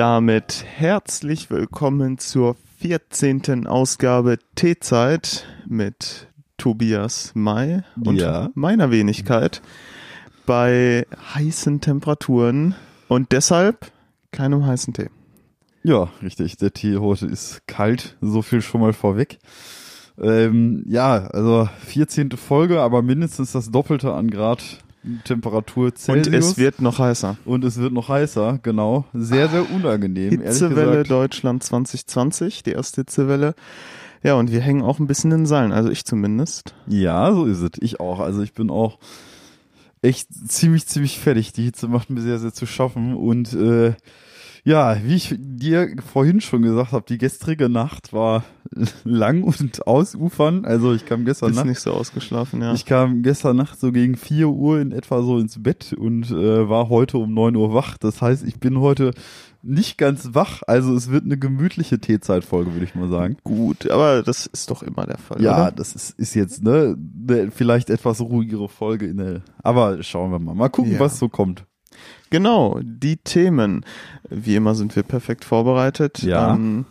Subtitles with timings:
[0.00, 3.66] damit herzlich willkommen zur 14.
[3.66, 6.26] Ausgabe T-Zeit mit
[6.56, 8.48] Tobias May und Ja.
[8.54, 9.60] meiner Wenigkeit
[10.46, 12.74] bei heißen Temperaturen
[13.08, 13.92] und deshalb
[14.32, 15.10] keinem heißen Tee.
[15.82, 16.56] Ja, richtig.
[16.56, 19.38] Der Tee heute ist kalt, so viel schon mal vorweg.
[20.18, 22.30] Ähm, ja, also 14.
[22.38, 24.78] Folge, aber mindestens das Doppelte an Grad
[25.24, 26.26] Temperatur Celsius.
[26.26, 27.36] Und es wird noch heißer.
[27.44, 29.06] und es wird noch heißer, genau.
[29.14, 31.04] Sehr, sehr unangenehm, Hitzewelle.
[31.04, 33.54] Deutschland 2020, die erste Hitzewelle.
[34.22, 36.74] Ja, und wir hängen auch ein bisschen in den Seilen, also ich zumindest.
[36.86, 37.70] Ja, so ist es.
[37.80, 38.20] Ich auch.
[38.20, 38.98] Also ich bin auch
[40.02, 41.52] echt ziemlich, ziemlich fertig.
[41.52, 43.14] Die Hitze macht mir sehr, sehr zu schaffen.
[43.14, 43.94] Und äh,
[44.64, 48.44] ja, wie ich dir vorhin schon gesagt habe, die gestrige Nacht war
[49.04, 50.64] lang und ausufern.
[50.64, 51.66] Also ich kam gestern Bist Nacht.
[51.66, 52.72] nicht so ausgeschlafen, ja.
[52.74, 56.68] Ich kam gestern Nacht so gegen 4 Uhr in etwa so ins Bett und äh,
[56.68, 57.96] war heute um 9 Uhr wach.
[57.98, 59.12] Das heißt, ich bin heute
[59.62, 60.62] nicht ganz wach.
[60.66, 63.36] Also es wird eine gemütliche Teezeitfolge, würde ich mal sagen.
[63.44, 65.72] Gut, aber das ist doch immer der Fall, Ja, oder?
[65.72, 69.42] das ist, ist jetzt ne, ne vielleicht etwas ruhigere Folge in der.
[69.62, 70.54] Aber schauen wir mal.
[70.54, 71.00] Mal gucken, Ja.
[71.00, 71.64] was so kommt.
[72.30, 73.84] Genau, die Themen.
[74.28, 76.22] Wie immer sind wir perfekt vorbereitet.
[76.22, 76.54] Ja.
[76.54, 76.86] Ähm,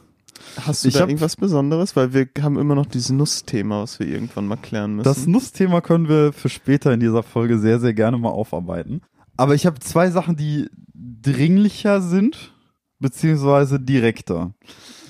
[0.61, 1.95] hast du Ich da irgendwas Besonderes?
[1.95, 5.05] Weil wir haben immer noch dieses Nussthema, was wir irgendwann mal klären müssen.
[5.05, 9.01] Das Nussthema können wir für später in dieser Folge sehr, sehr gerne mal aufarbeiten.
[9.37, 12.53] Aber ich habe zwei Sachen, die dringlicher sind,
[12.99, 14.53] beziehungsweise direkter.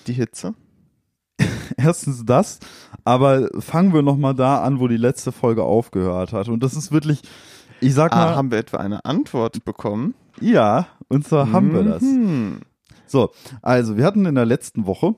[0.06, 0.54] die Hitze.
[1.78, 2.60] Erstens das,
[3.04, 6.50] aber fangen wir nochmal da an, wo die letzte Folge aufgehört hat.
[6.50, 7.22] Und das ist wirklich,
[7.82, 10.14] ich sag mal, Ah, haben wir etwa eine Antwort bekommen?
[10.42, 12.02] ja, und zwar haben wir das.
[12.04, 12.60] Mhm.
[13.08, 13.32] So,
[13.62, 15.16] also wir hatten in der letzten Woche,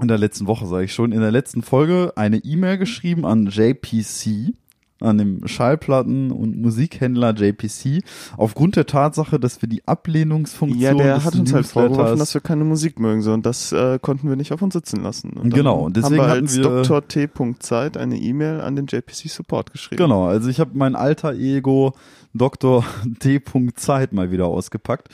[0.00, 3.46] in der letzten Woche sage ich schon, in der letzten Folge eine E-Mail geschrieben an
[3.46, 4.54] JPC,
[5.00, 8.02] an dem Schallplatten- und Musikhändler JPC,
[8.36, 12.40] aufgrund der Tatsache, dass wir die Ablehnungsfunktion Ja, der hat uns halt vorgeworfen, dass wir
[12.40, 15.30] keine Musik mögen, so und das äh, konnten wir nicht auf uns sitzen lassen.
[15.30, 17.08] Und Genau, und deswegen haben wir hatten als wir- Dr.
[17.08, 17.28] T.
[17.60, 20.02] Zeit eine E-Mail an den JPC Support geschrieben.
[20.02, 21.92] Genau, also ich habe mein alter Ego
[22.34, 22.84] Dr.
[23.20, 23.40] T.
[23.74, 25.08] Zeit mal wieder ausgepackt,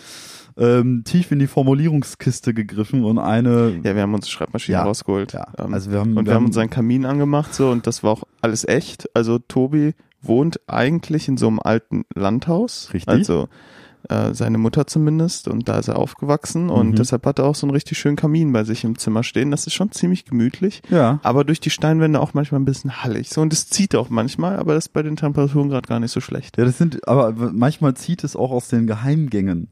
[0.59, 5.33] ähm, tief in die Formulierungskiste gegriffen und eine Ja, wir haben uns Schreibmaschine Ja, rausgeholt.
[5.33, 7.87] ja, Ähm, also wir haben- und wir wir haben haben- unseren Kamin angemacht so und
[7.87, 9.09] das war auch alles echt.
[9.15, 12.91] Also Tobi wohnt eigentlich in so einem alten Landhaus.
[12.93, 13.09] Richtig.
[13.12, 13.49] Also
[14.09, 16.95] äh, seine Mutter zumindest und da ist er aufgewachsen und Mhm.
[16.95, 19.50] deshalb hat er auch so einen richtig schönen Kamin bei sich im Zimmer stehen.
[19.50, 20.81] Das ist schon ziemlich gemütlich.
[20.91, 23.31] ja, Aber durch die Steinwände auch manchmal ein bisschen hallig.
[23.31, 26.12] So, und es zieht auch manchmal, aber das ist bei den Temperaturen gerade gar nicht
[26.12, 26.56] so schlecht.
[26.56, 29.69] ja, das sind, aber manchmal zieht es auch aus den Geheimgängen.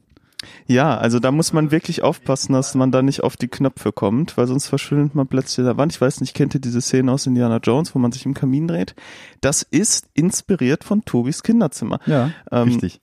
[0.67, 4.37] Ja, also da muss man wirklich aufpassen, dass man da nicht auf die Knöpfe kommt,
[4.37, 5.93] weil sonst verschwindet man plötzlich der Wand.
[5.93, 8.67] Ich weiß nicht, kennt ihr diese Szene aus Indiana Jones, wo man sich im Kamin
[8.67, 8.95] dreht?
[9.41, 11.99] Das ist inspiriert von Tobis Kinderzimmer.
[12.05, 12.99] Ja, Ähm, richtig.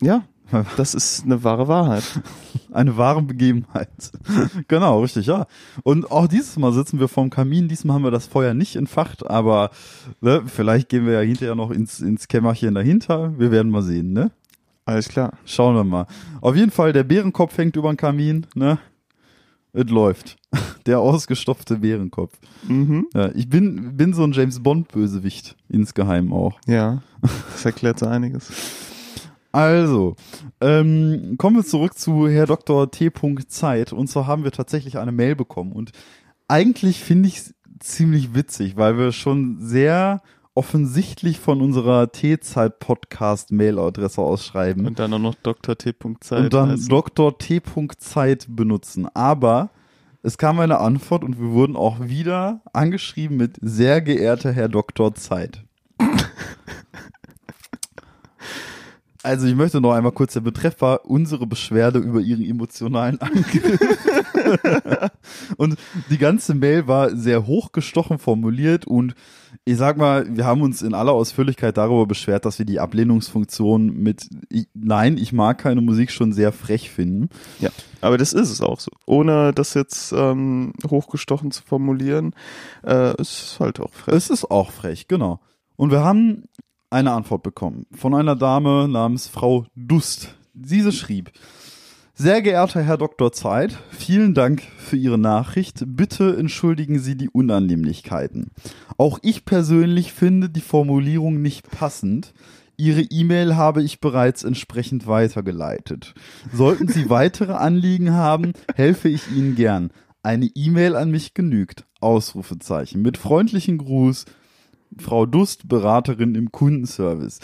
[0.00, 0.24] Ja,
[0.76, 2.04] das ist eine wahre Wahrheit.
[2.72, 3.88] Eine wahre Begebenheit.
[4.68, 5.46] genau, richtig, ja.
[5.82, 7.68] Und auch dieses Mal sitzen wir vorm Kamin.
[7.68, 9.70] Diesmal haben wir das Feuer nicht entfacht, aber
[10.20, 13.38] ne, vielleicht gehen wir ja hinterher noch ins, ins Kämmerchen dahinter.
[13.38, 14.30] Wir werden mal sehen, ne?
[14.84, 15.38] Alles klar.
[15.44, 16.06] Schauen wir mal.
[16.40, 18.78] Auf jeden Fall, der Bärenkopf hängt über den Kamin, ne?
[19.72, 20.36] Es läuft.
[20.86, 22.38] Der ausgestopfte Bärenkopf.
[22.68, 23.06] Mhm.
[23.14, 26.58] Ja, ich bin, bin so ein James Bond-Bösewicht, insgeheim auch.
[26.66, 27.02] Ja,
[27.52, 28.50] das erklärt so einiges.
[29.52, 30.16] Also,
[30.60, 32.90] ähm, kommen wir zurück zu Herr Dr.
[32.90, 33.10] T.
[33.46, 33.92] Zeit.
[33.92, 35.72] Und zwar haben wir tatsächlich eine Mail bekommen.
[35.72, 35.92] Und
[36.48, 40.22] eigentlich finde ich es ziemlich witzig, weil wir schon sehr
[40.54, 44.84] offensichtlich von unserer T-Zeit-Podcast-Mail-Adresse ausschreiben.
[44.86, 45.78] Und dann auch noch Dr.
[45.78, 45.94] T.
[46.20, 46.44] Zeit.
[46.44, 46.78] und dann.
[47.38, 47.62] T.
[47.98, 49.08] Zeit benutzen.
[49.14, 49.70] Aber
[50.22, 55.12] es kam eine Antwort und wir wurden auch wieder angeschrieben mit sehr geehrter Herr Dr.
[55.14, 55.64] Zeit.
[59.24, 63.78] Also ich möchte noch einmal kurz, der Betreff war unsere Beschwerde über ihren emotionalen Angriff.
[65.56, 65.78] und
[66.10, 69.14] die ganze Mail war sehr hochgestochen formuliert und
[69.64, 73.94] ich sag mal, wir haben uns in aller Ausführlichkeit darüber beschwert, dass wir die Ablehnungsfunktion
[73.94, 77.28] mit ich, Nein, ich mag keine Musik schon sehr frech finden.
[77.60, 77.70] Ja,
[78.00, 78.90] aber das ist es auch so.
[79.06, 82.34] Ohne das jetzt ähm, hochgestochen zu formulieren,
[82.84, 84.14] äh, ist halt auch frech.
[84.14, 85.40] Es ist auch frech, genau.
[85.76, 86.44] Und wir haben
[86.90, 90.34] eine Antwort bekommen von einer Dame namens Frau Dust.
[90.54, 91.30] Diese schrieb,
[92.14, 93.32] sehr geehrter Herr Dr.
[93.32, 95.84] Zeit, vielen Dank für Ihre Nachricht.
[95.86, 98.50] Bitte entschuldigen Sie die Unannehmlichkeiten.
[98.98, 102.34] Auch ich persönlich finde die Formulierung nicht passend.
[102.76, 106.14] Ihre E-Mail habe ich bereits entsprechend weitergeleitet.
[106.52, 109.90] Sollten Sie weitere Anliegen haben, helfe ich Ihnen gern.
[110.22, 111.84] Eine E-Mail an mich genügt.
[112.00, 113.02] Ausrufezeichen.
[113.02, 114.26] Mit freundlichen Gruß,
[114.98, 117.38] Frau Dust, Beraterin im Kundenservice.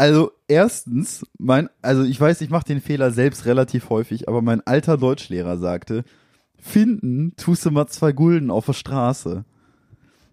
[0.00, 4.66] Also erstens, mein, also ich weiß, ich mache den Fehler selbst relativ häufig, aber mein
[4.66, 6.04] alter Deutschlehrer sagte,
[6.58, 9.44] finden tust du mal zwei Gulden auf der Straße.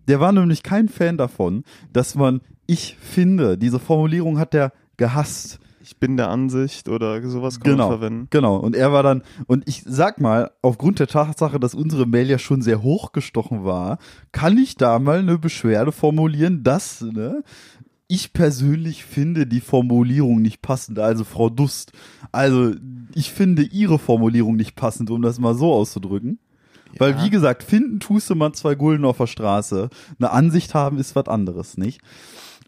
[0.08, 5.60] Der war nämlich kein Fan davon, dass man ich finde, diese Formulierung hat der gehasst.
[5.82, 8.28] Ich bin der Ansicht oder sowas kann Genau, man verwenden.
[8.30, 8.56] genau.
[8.56, 12.40] Und er war dann, und ich sag mal, aufgrund der Tatsache, dass unsere Mail ja
[12.40, 13.98] schon sehr hochgestochen war,
[14.32, 17.44] kann ich da mal eine Beschwerde formulieren, dass, ne,
[18.08, 21.92] ich persönlich finde die Formulierung nicht passend, also Frau Dust.
[22.32, 22.74] Also,
[23.14, 26.40] ich finde ihre Formulierung nicht passend, um das mal so auszudrücken.
[26.98, 27.26] Weil, Ja.
[27.26, 29.90] wie gesagt, finden tust du mal zwei Gulden auf der Straße.
[30.20, 32.00] Eine Ansicht haben ist was anderes, nicht?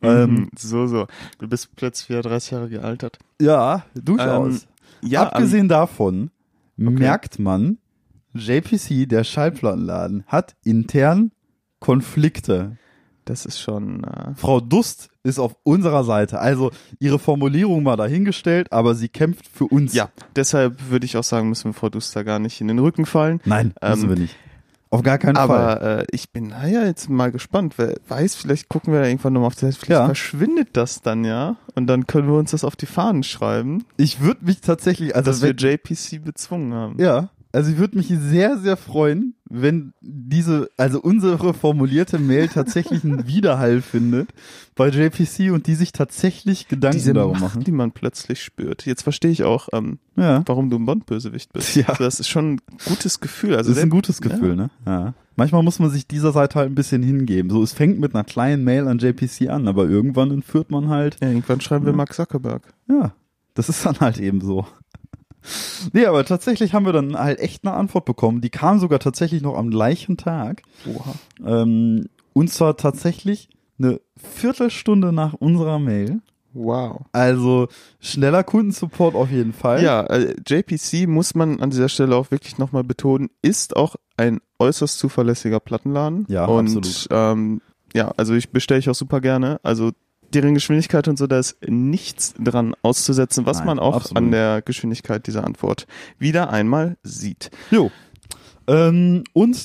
[0.02, 1.08] Ähm, Mhm, so, so.
[1.40, 3.18] Du bist plötzlich wieder 30 Jahre gealtert.
[3.42, 4.64] ja, durchaus.
[4.64, 6.32] Ähm, ja, Abgesehen davon
[6.76, 7.78] merkt man,
[8.34, 11.32] JPC, der Schallplattenladen, hat intern
[11.80, 12.78] Konflikte.
[13.30, 14.04] Das ist schon.
[14.04, 16.40] Äh, Frau Dust ist auf unserer Seite.
[16.40, 19.94] Also ihre Formulierung mal dahingestellt, aber sie kämpft für uns.
[19.94, 23.06] ja, deshalb würde ich auch sagen, müssen wir Frau Duster gar nicht in den Rücken
[23.06, 23.40] fallen.
[23.46, 24.36] Nein, müssen Ähm, wir nicht.
[24.92, 25.44] Auf gar keinen Fall.
[25.46, 27.76] Aber äh, ich bin naja jetzt mal gespannt.
[27.78, 29.78] Wer weiß, vielleicht gucken wir da irgendwann nochmal auf die Seite.
[29.78, 30.06] Vielleicht Ja.
[30.06, 31.58] verschwindet das dann ja.
[31.76, 35.30] Und dann können wir uns das auf die Fahnen schreiben, Ich würde mich tatsächlich, also
[35.30, 37.00] dass wir wenn, JPC bezwungen haben.
[37.00, 43.04] ja, also ich würde mich sehr, sehr freuen, wenn diese, also unsere formulierte Mail tatsächlich
[43.04, 44.30] einen Widerhall findet
[44.76, 47.64] bei JPC und die sich tatsächlich Gedanken Diese darum Macht, machen.
[47.64, 48.86] die man plötzlich spürt.
[48.86, 50.44] Jetzt verstehe ich auch, ähm, Ja.
[50.46, 51.76] warum du ein Bond-Bösewicht bist.
[51.76, 51.88] Ja.
[51.90, 53.56] Also das ist schon ein gutes Gefühl.
[53.56, 54.70] Also Das ist ein gutes Gefühl, ne?
[54.86, 55.14] Ja.
[55.36, 57.50] Manchmal muss man sich dieser Seite halt ein bisschen hingeben.
[57.50, 61.18] So, es fängt mit einer kleinen Mail an JPC an, aber irgendwann entführt man halt,
[61.22, 61.98] Ja, irgendwann schreiben wir Ja.
[61.98, 62.74] Mark Zuckerberg.
[62.90, 63.14] ja,
[63.56, 64.68] das ist dann halt eben so.
[65.94, 68.42] Nee, aber tatsächlich haben wir dann halt echt eine Antwort bekommen.
[68.42, 70.64] Die kam sogar tatsächlich noch am gleichen Tag.
[70.86, 71.14] Oha.
[71.46, 76.22] Ähm, und zwar tatsächlich eine Viertelstunde nach unserer Mail.
[76.54, 77.06] Wow.
[77.12, 77.68] Also
[78.00, 79.84] schneller Kundensupport auf jeden Fall.
[79.84, 84.40] Ja, äh, JPC muss man an dieser Stelle auch wirklich nochmal betonen, ist auch ein
[84.58, 86.26] äußerst zuverlässiger Plattenladen.
[86.28, 87.08] Ja, und, absolut.
[87.12, 87.62] Ähm,
[87.94, 89.60] ja, also ich bestelle ich auch super gerne.
[89.64, 89.92] Also
[90.34, 94.18] deren Geschwindigkeit und so, da ist nichts dran auszusetzen, was Nein, man auch absolut.
[94.18, 95.88] an der Geschwindigkeit dieser Antwort
[96.18, 97.52] wieder einmal sieht.
[97.72, 97.92] Jo.
[98.68, 99.58] Ähm, und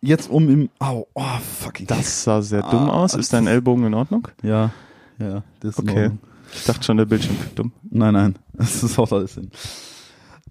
[0.00, 0.68] jetzt um im.
[0.78, 1.22] Au, oh,
[1.60, 1.86] fucking.
[1.86, 3.14] Das sah sehr dumm Ah, aus.
[3.14, 4.28] Ist dein Ellbogen in Ordnung?
[4.42, 4.70] Ja,
[5.18, 6.10] ja, das ist Okay.
[6.54, 7.72] Ich dachte schon, der Bildschirm dumm.
[7.90, 9.50] Nein, nein, das ist auch alles hin.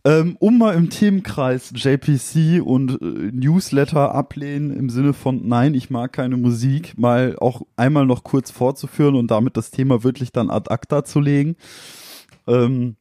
[0.07, 5.89] Ähm, um mal im Themenkreis JPC und äh, Newsletter ablehnen im Sinne von Nein, ich
[5.89, 10.49] mag keine Musik, mal auch einmal noch kurz vorzuführen und damit das Thema wirklich dann
[10.49, 11.57] ad acta zu legen.
[12.47, 12.95] Ähm,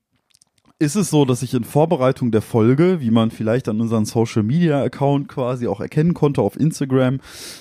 [0.80, 4.42] ist es so, dass ich in Vorbereitung der Folge, wie man vielleicht an unseren Social
[4.42, 7.20] Media Account quasi auch erkennen konnte auf Instagram,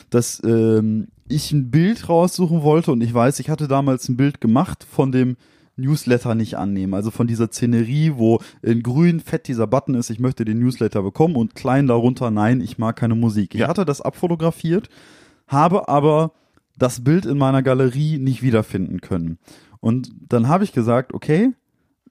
[0.09, 4.41] dass ähm, ich ein Bild raussuchen wollte und ich weiß, ich hatte damals ein Bild
[4.41, 5.37] gemacht von dem
[5.77, 10.19] Newsletter nicht annehmen, also von dieser Szenerie, wo in grün fett dieser Button ist, ich
[10.19, 13.53] möchte den Newsletter bekommen und klein darunter, nein, ich mag keine Musik.
[13.55, 13.67] Ich Ja.
[13.67, 14.89] hatte das abfotografiert,
[15.47, 16.31] habe aber
[16.77, 19.37] das Bild in meiner Galerie nicht wiederfinden können.
[19.79, 21.51] Und dann habe ich gesagt, okay,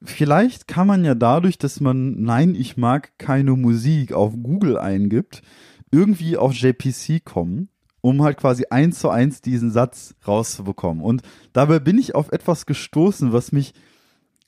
[0.03, 5.43] vielleicht kann man ja dadurch, dass man Nein, ich mag keine Musik auf Google eingibt,
[5.91, 7.69] irgendwie auf JPC kommen,
[8.05, 11.03] um halt quasi eins zu eins diesen Satz rauszubekommen.
[11.03, 11.23] Und
[11.55, 13.73] dabei bin ich auf etwas gestoßen, was mich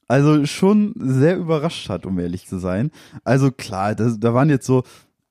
[0.09, 2.91] also schon sehr überrascht hat, um ehrlich zu sein.
[3.25, 4.83] Also klar, das, da waren jetzt so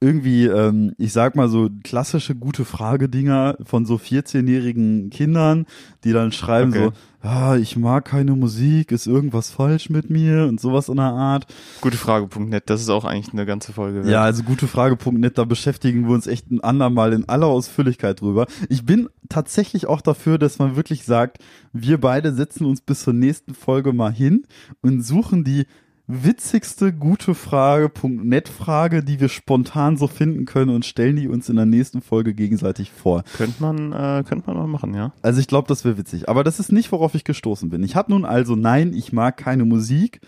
[0.06, 5.66] irgendwie, ähm, ich sag mal so klassische gute Frage-Dinger von so 14-jährigen Kindern,
[6.04, 6.92] die dann schreiben Okay.
[7.24, 11.06] so, ah, ich mag keine Musik, ist irgendwas falsch mit mir und sowas in der
[11.06, 11.48] Art.
[11.82, 14.00] Gutefrage.net, das ist auch eigentlich eine ganze Folge.
[14.04, 14.08] wert.
[14.08, 18.46] Ja, also gutefrage.net, da beschäftigen wir uns echt ein andermal in aller Ausführlichkeit drüber.
[18.70, 21.40] Ich bin tatsächlich auch dafür, dass man wirklich sagt,
[21.74, 24.44] wir beide setzen uns bis zur nächsten Folge mal hin
[24.82, 25.66] und suchen die
[26.08, 31.66] witzigste gutefrage.net Frage, die wir spontan so finden können und stellen die uns in der
[31.66, 33.24] nächsten Folge gegenseitig vor.
[33.36, 35.14] Könnte man, äh, könnte man mal machen, ja.
[35.22, 36.30] Also ich glaube, das wäre witzig.
[36.30, 37.84] Aber das ist nicht, worauf ich gestoßen bin.
[37.84, 40.22] Ich habe nun also Nein, ich mag keine Musik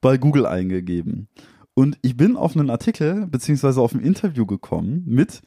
[0.00, 1.28] bei Google eingegeben.
[1.74, 5.42] Und ich bin auf einen Artikel beziehungsweise auf ein Interview gekommen mit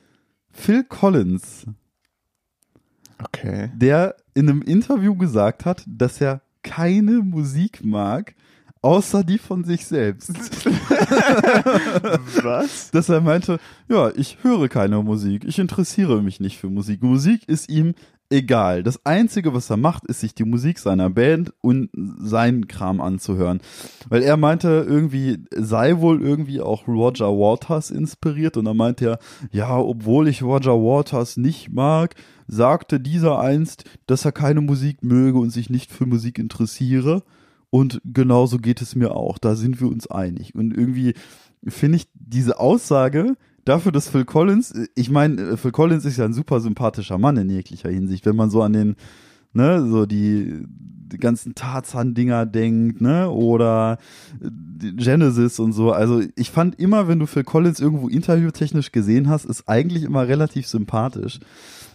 [0.49, 1.65] Phil Collins,
[3.23, 3.71] Okay.
[3.75, 8.35] der in einem Interview gesagt hat, dass er keine Musik mag,
[8.81, 10.31] außer die von sich selbst.
[12.43, 12.91] Was?
[12.91, 17.01] dass er meinte, ja, ich höre keine Musik, ich interessiere mich nicht für Musik.
[17.03, 17.93] Musik ist ihm
[18.29, 18.83] egal.
[18.83, 23.61] Das Einzige, was er macht, ist sich die Musik seiner Band und seinen Kram anzuhören.
[24.09, 29.19] Weil er meinte, irgendwie sei wohl irgendwie auch Roger Waters inspiriert und dann meinte er,
[29.51, 32.15] ja, obwohl ich Roger Waters nicht mag,
[32.47, 37.23] sagte dieser einst, dass er keine Musik möge und sich nicht für Musik interessiere.
[37.69, 39.37] Und genauso geht es mir auch.
[39.37, 40.55] Da sind wir uns einig.
[40.55, 41.13] Und irgendwie
[41.67, 46.33] finde ich diese Aussage dafür, dass Phil Collins, ich meine, Phil Collins ist ja ein
[46.33, 48.95] super sympathischer Mann in jeglicher Hinsicht, wenn man so an den,
[49.53, 53.97] ne, so die, die ganzen Tarzan-Dinger denkt, ne, oder
[54.79, 55.91] Genesis und so.
[55.91, 60.27] Also ich fand immer, wenn du Phil Collins irgendwo interviewtechnisch gesehen hast, ist eigentlich immer
[60.27, 61.39] relativ sympathisch,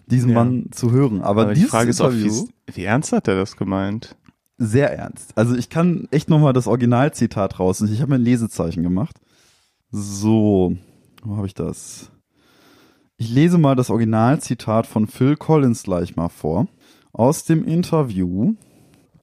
[0.07, 0.35] diesen Ja.
[0.35, 1.23] Mann zu hören.
[1.23, 2.31] Aber, Aber die dieses Frage ist auch, wie,
[2.75, 4.17] wie ernst hat er das gemeint?
[4.59, 5.37] Sehr ernst.
[5.37, 7.81] Also ich kann echt nochmal das Originalzitat raus.
[7.81, 9.21] Ich habe mir ein Lesezeichen gemacht.
[9.91, 10.77] So,
[11.23, 12.11] wo habe ich das?
[13.17, 16.67] Ich lese mal das Originalzitat von Phil Collins gleich mal vor.
[17.13, 18.55] Aus dem Interview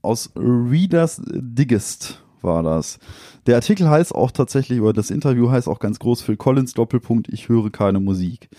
[0.01, 2.99] aus Reader's Digest war das.
[3.47, 7.27] Der Artikel heißt auch tatsächlich, oder das Interview heißt auch ganz groß Phil Collins Doppelpunkt,
[7.29, 8.49] ich höre keine Musik.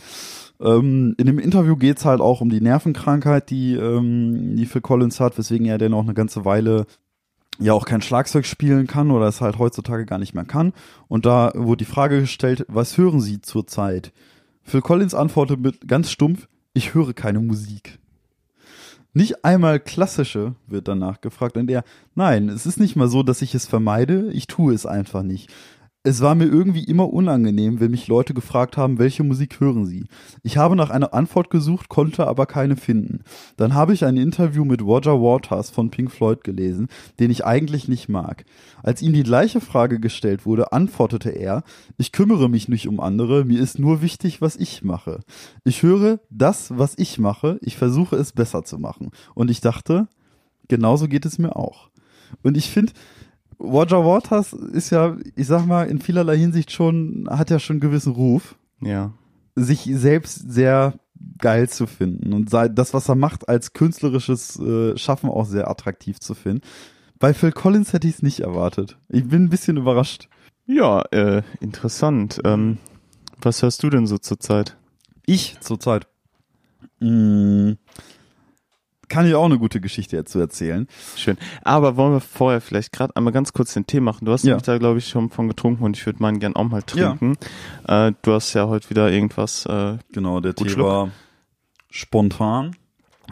[0.61, 5.21] Ähm, in dem Interview geht's halt auch um die Nervenkrankheit, die, ähm, die Phil Collins
[5.21, 6.87] hat, weswegen er denn auch eine ganze Weile
[7.59, 10.73] ja auch kein Schlagzeug spielen kann oder es halt heutzutage gar nicht mehr kann.
[11.09, 14.13] Und da wurde die Frage gestellt, was hören Sie zurzeit?
[14.63, 17.99] Phil Collins antwortet mit ganz stumpf, ich höre keine Musik.
[19.13, 21.83] Nicht einmal klassische wird danach gefragt und er,
[22.15, 25.51] nein, es ist nicht mal so, dass ich es vermeide, ich tue es einfach nicht.
[26.03, 30.07] Es war mir irgendwie immer unangenehm, wenn mich Leute gefragt haben, welche Musik hören sie.
[30.43, 33.23] Ich habe nach einer Antwort gesucht, konnte aber keine finden.
[33.59, 36.89] Dann habe ich ein Interview mit Roger Waters von Pink Floyd gelesen,
[37.19, 38.47] den ich eigentlich nicht mag.
[38.83, 41.65] Als ihm die gleiche Frage gestellt wurde, antwortete er,
[41.99, 45.21] ich kümmere mich nicht um andere, mir ist nur wichtig, was ich mache.
[45.65, 49.11] Ich höre das, was ich mache, ich versuche es besser zu machen.
[49.35, 50.09] Und ich dachte,
[50.67, 51.91] genauso geht es mir auch.
[52.43, 52.93] Und ich finde,
[53.61, 57.81] Roger Waters ist ja, ich sag mal, in vielerlei Hinsicht schon, hat ja schon einen
[57.81, 59.13] gewissen Ruf, Ja.
[59.55, 60.95] sich selbst sehr
[61.39, 66.19] geil zu finden und das, was er macht, als künstlerisches äh, Schaffen auch sehr attraktiv
[66.19, 66.63] zu finden.
[67.19, 68.97] Bei Phil Collins hätte ich es nicht erwartet.
[69.11, 70.29] Ich bin ein bisschen überrascht.
[70.67, 72.41] Ja, äh, interessant.
[72.45, 72.79] Ähm,
[73.43, 74.79] was hörst du denn so zurzeit?
[75.27, 76.07] Ich zurzeit.
[77.01, 77.75] Mh,
[79.11, 80.87] kann ich auch eine gute Geschichte dazu erzählen.
[81.17, 81.37] Schön.
[81.63, 84.25] Aber wollen wir vorher vielleicht gerade einmal ganz kurz den Tee machen?
[84.25, 84.51] Du hast Ja.
[84.53, 87.37] nämlich da, glaube ich, schon von getrunken und ich würde meinen gern auch mal trinken.
[87.87, 89.67] Äh, du hast ja heute wieder irgendwas.
[89.67, 90.87] Äh, Genau, der Tee Schluck.
[90.87, 91.11] war
[91.91, 92.77] spontan,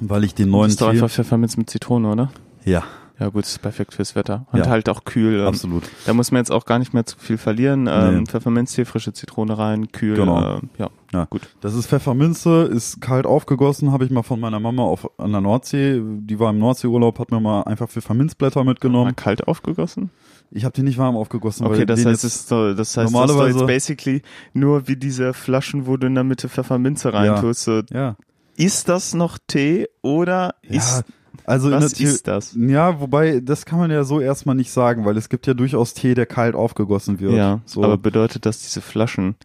[0.00, 2.30] weil ich den neuen ist doch einfach Pfefferminz mit Zitrone, oder?
[2.64, 2.82] Ja,
[3.20, 4.46] Ja, gut, ist perfekt fürs Wetter.
[4.52, 4.66] Und Ja.
[4.68, 5.44] halt auch kühl.
[5.44, 5.82] Absolut.
[6.06, 7.88] Da muss man jetzt auch gar nicht mehr zu viel verlieren.
[7.90, 8.24] Ähm, Nee.
[8.26, 10.14] Pfefferminztee, frische Zitrone rein, kühl.
[10.14, 10.58] Genau.
[10.58, 11.24] Äh, ja, Ja.
[11.24, 11.42] gut.
[11.60, 15.40] Das ist Pfefferminze, ist kalt aufgegossen, habe ich mal von meiner Mama auf, an der
[15.40, 16.00] Nordsee.
[16.04, 19.16] Die war im Nordseeurlaub, hat mir mal einfach Pfefferminzblätter Mal mitgenommen.
[19.16, 20.10] kalt aufgegossen?
[20.52, 21.66] Ich habe die nicht warm aufgegossen.
[21.66, 24.22] Okay, weil das heißt, ist so, das heißt, das ist normalerweise- doch jetzt basically
[24.54, 27.64] nur wie diese Flaschen, wo du in der Mitte Pfefferminze reintust.
[27.64, 28.16] So, ja,
[28.56, 31.04] ist das noch Tee oder ja, ist,
[31.44, 32.54] also was ist das?
[32.58, 35.94] Ja, wobei, das kann man ja so erstmal nicht sagen, weil es gibt ja durchaus
[35.94, 37.32] Tee, der kalt aufgegossen wird.
[37.34, 37.82] Ja, so.
[37.84, 39.36] aber bedeutet das diese Flaschen,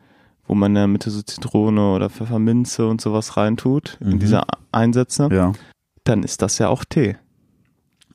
[0.48, 4.12] wo man in der Mitte so Zitrone oder Pfefferminze und sowas reintut, Mhm.
[4.12, 5.54] in diese Einsätze, ja.
[6.04, 7.16] dann ist das ja auch Tee.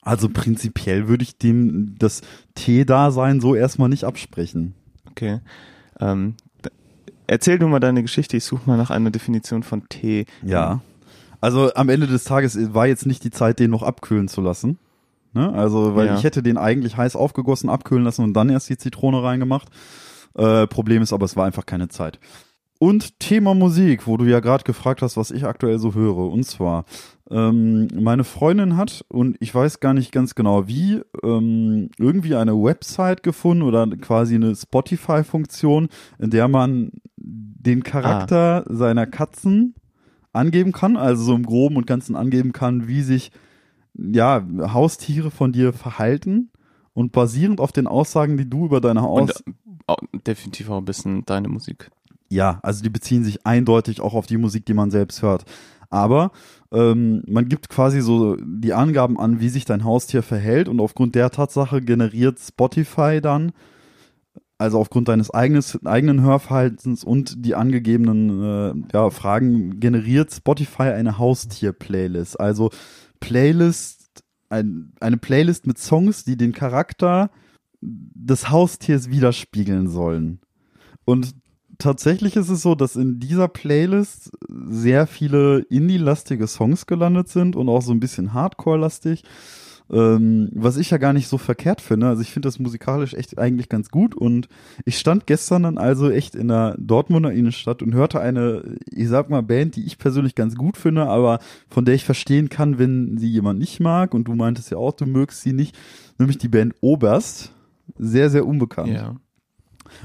[0.02, 2.22] Also prinzipiell würde ich dem das
[2.54, 4.74] Tee-Dasein so erstmal nicht absprechen.
[5.10, 5.40] Okay.
[6.00, 6.34] Ähm,
[7.26, 10.24] erzähl du mal deine Geschichte, ich suche mal nach einer Definition von Tee.
[10.42, 10.80] Ja.
[11.40, 14.78] Also am Ende des Tages war jetzt nicht die Zeit, den noch abkühlen zu lassen.
[15.34, 15.52] Ne?
[15.52, 16.16] Also, weil Ja.
[16.16, 19.68] ich hätte den eigentlich heiß aufgegossen, abkühlen lassen und dann erst die Zitrone reingemacht.
[20.34, 22.18] Äh, Problem ist aber, es war einfach keine Zeit.
[22.80, 26.30] Und Thema Musik, wo du ja gerade gefragt hast, was ich aktuell so höre.
[26.32, 26.84] Und zwar,
[27.28, 32.54] ähm, meine Freundin hat, und ich weiß gar nicht ganz genau wie, ähm, irgendwie eine
[32.54, 35.88] Website gefunden oder quasi eine Spotify-Funktion,
[36.20, 39.74] in der man den Charakter seiner Katzen
[40.38, 43.30] angeben kann, also so im Groben und Ganzen angeben kann, wie sich
[43.94, 46.50] ja Haustiere von dir verhalten
[46.94, 49.52] und basierend auf den Aussagen, die du über deine Haus Und äh,
[49.86, 51.90] auch, definitiv auch ein bisschen deine Musik.
[52.30, 55.44] ja, also die beziehen sich eindeutig auch auf die Musik, die man selbst hört.
[55.90, 56.32] Aber
[56.70, 61.14] ähm, man gibt quasi so die Angaben an, wie sich dein Haustier verhält und aufgrund
[61.14, 63.52] der Tatsache generiert Spotify dann,
[64.58, 71.16] also aufgrund deines eigenes, eigenen Hörverhaltens und die angegebenen äh, ja, Fragen, generiert Spotify eine
[71.16, 72.38] Haustier-Playlist.
[72.38, 72.70] Also
[73.20, 77.30] Playlist, ein, eine Playlist mit Songs, die den Charakter
[77.80, 80.40] des Haustiers widerspiegeln sollen.
[81.04, 81.36] Und
[81.78, 87.68] tatsächlich ist es so, dass in dieser Playlist sehr viele indie-lastige Songs gelandet sind und
[87.68, 89.22] auch so ein bisschen Hardcore-lastig.
[89.90, 92.08] Ähm, was ich ja gar nicht so verkehrt finde.
[92.08, 94.48] Also ich finde das musikalisch echt eigentlich ganz gut und
[94.84, 99.30] ich stand gestern dann also echt in der Dortmunder Innenstadt und hörte eine, ich sag
[99.30, 101.38] mal, Band, die ich persönlich ganz gut finde, aber
[101.70, 104.92] von der ich verstehen kann, wenn sie jemand nicht mag und du meintest ja auch,
[104.92, 105.76] du mögst sie nicht,
[106.18, 107.54] nämlich die Band Oberst.
[107.96, 108.92] Sehr, sehr unbekannt.
[108.92, 109.16] Ja.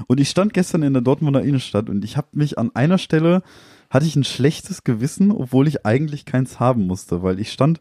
[0.06, 3.42] Und ich stand gestern in der Dortmunder Innenstadt und ich habe mich an einer Stelle
[3.90, 7.80] hatte ich ein schlechtes Gewissen, obwohl ich eigentlich keins haben musste, weil ich stand,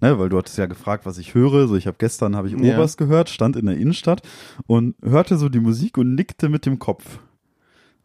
[0.00, 1.68] ne, weil du hattest ja gefragt, was ich höre.
[1.68, 2.74] So, ich habe gestern habe ich Ja.
[2.74, 4.22] Oberst gehört, stand in der Innenstadt
[4.66, 7.18] und hörte so die Musik und nickte mit dem Kopf.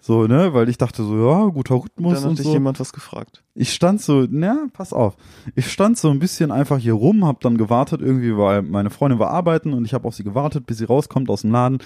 [0.06, 2.52] So, ne, weil ich dachte so, ja, guter Rhythmus Dann und hat dich so.
[2.52, 3.42] jemand was gefragt.
[3.56, 5.16] Ich stand so, na, pass auf.
[5.56, 9.18] Ich stand so ein bisschen einfach hier rum, hab dann gewartet irgendwie, weil meine Freundin
[9.20, 11.78] war arbeiten und ich habe auf sie gewartet, bis sie rauskommt aus dem Laden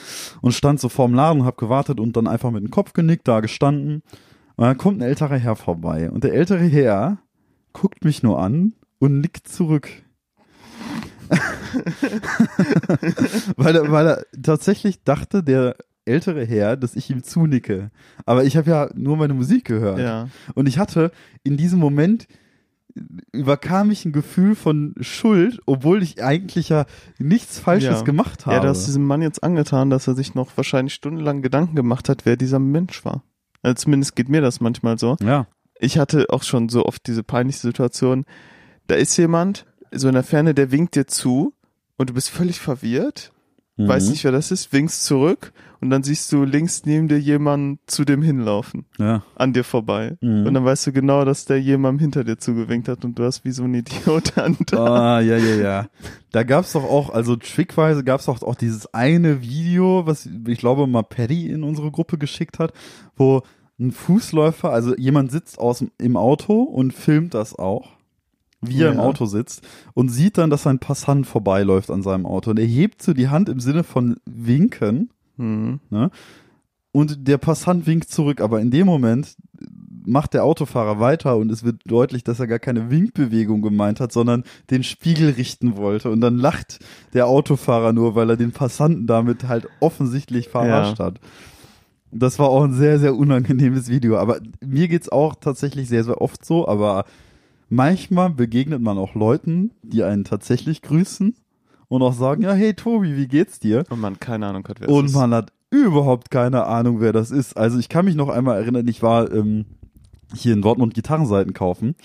[0.42, 3.28] und stand so vorm Laden und hab gewartet und dann einfach mit dem Kopf genickt,
[3.28, 4.02] da gestanden.
[4.56, 7.20] Und dann kommt ein älterer Herr vorbei und der ältere Herr
[7.72, 9.90] guckt mich nur an und nickt zurück.
[13.58, 15.76] weil, er, weil er tatsächlich dachte, der
[16.06, 17.92] ältere Herr, dass ich ihm zunicke.
[18.26, 20.00] Aber ich habe ja nur meine Musik gehört.
[20.00, 20.30] Ja.
[20.56, 21.12] Und ich hatte
[21.44, 22.28] in diesem Moment
[23.32, 26.86] überkam mich ein Gefühl von Schuld, obwohl ich eigentlich ja
[27.20, 28.04] nichts Falsches Ja.
[28.04, 28.56] gemacht habe.
[28.56, 32.10] Ja, du hast diesem Mann jetzt angetan, dass er sich noch wahrscheinlich stundenlang Gedanken gemacht
[32.10, 33.24] hat, wer dieser Mensch war.
[33.62, 35.16] Also zumindest geht mir das manchmal so.
[35.22, 35.48] ja.
[35.80, 38.26] Ich hatte auch schon so oft diese peinliche Situation.
[38.88, 41.54] Da ist jemand, so in der Ferne, der winkt dir zu
[41.98, 43.32] und du bist völlig verwirrt,
[43.80, 43.88] Mhm.
[43.90, 47.78] weißt nicht, wer das ist, winkst zurück und dann siehst du links neben dir jemanden
[47.86, 49.22] zu dem hinlaufen, Ja.
[49.36, 50.18] an dir vorbei.
[50.20, 50.48] Mhm.
[50.48, 53.46] Und dann weißt du genau, dass der jemandem hinter dir zugewinkt hat und du hast
[53.46, 54.58] wie so ein Idiot an.
[54.72, 55.88] Ah, ja, ja, ja.
[56.32, 60.88] Da gab's doch auch, also trickweise gab's doch auch dieses eine Video, was ich glaube
[60.88, 62.74] mal Paddy in unsere Gruppe geschickt hat,
[63.16, 63.44] wo
[63.80, 67.90] ein Fußläufer, also jemand sitzt aus, dem- im Auto und filmt das auch,
[68.70, 69.04] wie er im Ja.
[69.04, 69.62] Auto sitzt
[69.94, 73.30] und sieht dann, dass ein Passant vorbeiläuft an seinem Auto und er hebt so die
[73.30, 75.80] Hand im Sinne von winken Hm.
[75.90, 76.10] ne?
[76.92, 79.36] Und der Passant winkt zurück, aber in dem Moment
[80.06, 84.12] macht der Autofahrer weiter und es wird deutlich, dass er gar keine Winkbewegung gemeint hat,
[84.12, 86.10] sondern den Spiegel richten wollte.
[86.10, 86.80] Und dann lacht
[87.14, 91.20] der Autofahrer nur, weil er den Passanten damit halt offensichtlich verarscht hat.
[92.12, 94.18] Das war auch ein sehr, sehr unangenehmes Video.
[94.18, 97.04] Aber mir geht's auch tatsächlich sehr, sehr oft so, aber
[97.70, 101.36] manchmal begegnet man auch Leuten, die einen tatsächlich grüßen
[101.88, 103.86] und auch sagen, ja, hey Tobi, wie geht's dir?
[103.90, 105.16] Und man keine Ahnung hat, wer Und ist.
[105.16, 107.58] man hat überhaupt keine Ahnung, wer das ist.
[107.58, 109.66] Also ich kann mich noch einmal erinnern, ich war ähm,
[110.34, 111.96] hier in Dortmund Gitarrenseiten kaufen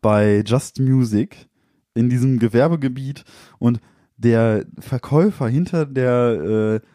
[0.00, 1.48] bei Just Music
[1.94, 3.24] in diesem Gewerbegebiet
[3.58, 3.80] und
[4.16, 6.86] der Verkäufer hinter der äh,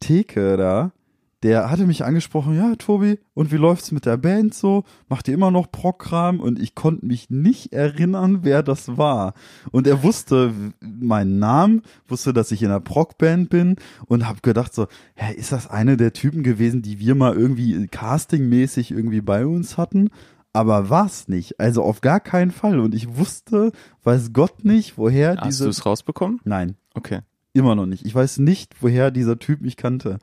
[0.00, 0.92] Theke da,
[1.42, 4.84] der hatte mich angesprochen, ja, Tobi, und wie läuft's mit der Band so?
[5.08, 6.40] Macht ihr immer noch Prog-Kram?
[6.40, 9.34] Und ich konnte mich nicht erinnern, wer das war.
[9.70, 14.74] Und er wusste meinen Namen, wusste, dass ich in einer Prog-Band bin und hab gedacht
[14.74, 19.46] so, hä, ist das eine der Typen gewesen, die wir mal irgendwie castingmäßig irgendwie bei
[19.46, 20.10] uns hatten?
[20.52, 21.60] Aber war's nicht.
[21.60, 22.80] Also auf gar keinen Fall.
[22.80, 23.70] Und ich wusste,
[24.02, 25.64] weiß Gott nicht, woher Hast diese...
[25.64, 26.40] du es rausbekommen?
[26.42, 26.74] Nein.
[26.94, 27.20] Okay.
[27.52, 28.04] Immer noch nicht.
[28.04, 30.18] Ich weiß nicht, woher dieser Typ mich kannte.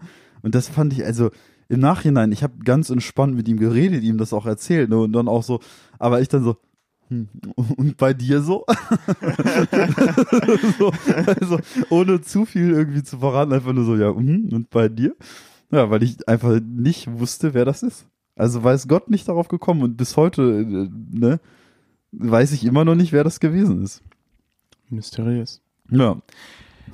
[0.45, 1.31] Und das fand ich, also
[1.69, 4.91] im Nachhinein, ich habe ganz entspannt mit ihm geredet, ihm das auch erzählt.
[4.91, 4.99] Ne?
[4.99, 5.59] Und dann auch so,
[5.97, 6.57] aber ich dann so,
[7.09, 8.63] hm, und bei dir so?
[10.77, 10.93] so?
[11.25, 15.15] Also ohne zu viel irgendwie zu verraten, einfach nur so, ja, hm, und bei dir?
[15.71, 18.05] Ja, weil ich einfach nicht wusste, wer das ist.
[18.35, 21.39] Also weiß Gott nicht darauf gekommen und bis heute, äh, ne,
[22.11, 24.03] weiß ich immer noch nicht, wer das gewesen ist.
[24.91, 25.59] Mysteriös.
[25.89, 26.21] Ja.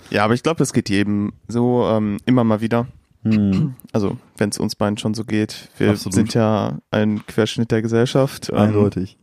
[0.09, 2.87] Ja, aber ich glaube, das geht jedem so ähm, immer mal wieder.
[3.23, 3.75] Hm.
[3.93, 5.69] Also, wenn es uns beiden schon so geht.
[5.77, 6.13] Wir Absolut.
[6.13, 8.49] sind ja ein Querschnitt der Gesellschaft.
[8.49, 9.17] Ähm, Eindeutig.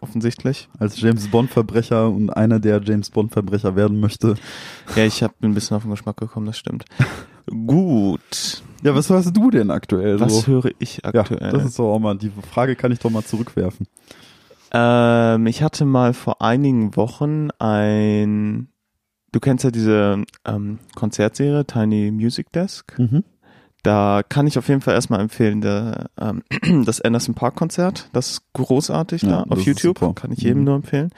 [0.00, 0.68] offensichtlich.
[0.78, 4.34] als James Bond Verbrecher und einer, der James Bond Verbrecher werden möchte.
[4.96, 6.84] Ja, ich habe ein bisschen auf den Geschmack gekommen, das stimmt.
[7.66, 8.62] Gut.
[8.82, 10.20] Ja, was hörst du denn aktuell?
[10.20, 10.46] Was so?
[10.46, 11.50] höre ich ja, aktuell?
[11.50, 13.86] das ist doch auch mal, die Frage kann ich doch mal zurückwerfen.
[14.72, 18.68] ähm, ich hatte mal vor einigen Wochen ein,
[19.38, 22.98] du kennst ja diese ähm, Konzertserie Tiny Music Desk.
[22.98, 23.22] Mhm.
[23.84, 26.42] Da kann ich auf jeden Fall erstmal empfehlen, der, ähm,
[26.84, 28.08] das Anderson Park Konzert.
[28.12, 30.16] Das ist großartig Ja, da auf YouTube.
[30.16, 30.64] Kann ich jedem Mhm.
[30.64, 31.10] nur empfehlen.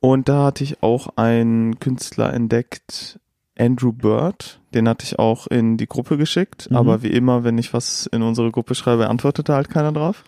[0.00, 3.20] Und da hatte ich auch einen Künstler entdeckt,
[3.58, 4.58] Andrew Bird.
[4.72, 6.70] Den hatte ich auch in die Gruppe geschickt.
[6.70, 6.76] Mhm.
[6.78, 10.24] Aber wie immer, wenn ich was in unsere Gruppe schreibe, antwortet da halt keiner drauf.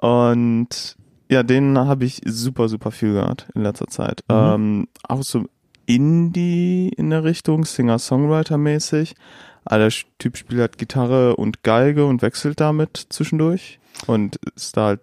[0.00, 0.96] Und
[1.30, 4.24] ja, den habe ich super, super viel gehört in letzter Zeit.
[4.30, 4.34] Mhm.
[4.36, 5.44] Ähm, auch so
[5.94, 9.14] Indie in der Richtung, Singer-Songwriter-mäßig.
[9.64, 13.78] Aber der Typ spielt halt Gitarre und Geige und wechselt damit zwischendurch.
[14.06, 15.00] Und ist da halt,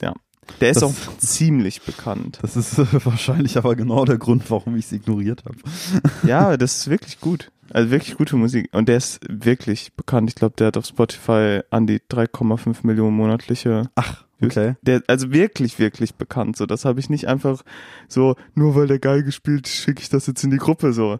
[0.00, 0.14] ja.
[0.60, 2.38] Der ist Das- auch ziemlich bekannt.
[2.42, 5.56] Das ist äh, wahrscheinlich aber genau der Grund, warum ich es ignoriert habe.
[6.26, 7.50] Ja, das ist wirklich gut.
[7.70, 8.68] Also wirklich gute Musik.
[8.72, 10.28] Und der ist wirklich bekannt.
[10.30, 13.88] Ich glaube, der hat auf Spotify an die 3,5 Millionen monatliche.
[13.94, 14.74] Ach, okay.
[14.82, 16.56] Der, also wirklich, wirklich bekannt.
[16.56, 17.62] So, das habe ich nicht einfach
[18.08, 21.18] so, nur weil der Geige spielt, schicke ich das jetzt in die Gruppe so.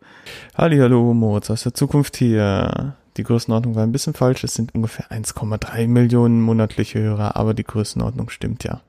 [0.57, 2.97] Hallo, Moritz aus der Zukunft hier.
[3.17, 4.43] Die Größenordnung war ein bisschen falsch.
[4.45, 8.81] Es sind ungefähr 1,3 Millionen monatliche Hörer, aber die Größenordnung stimmt ja.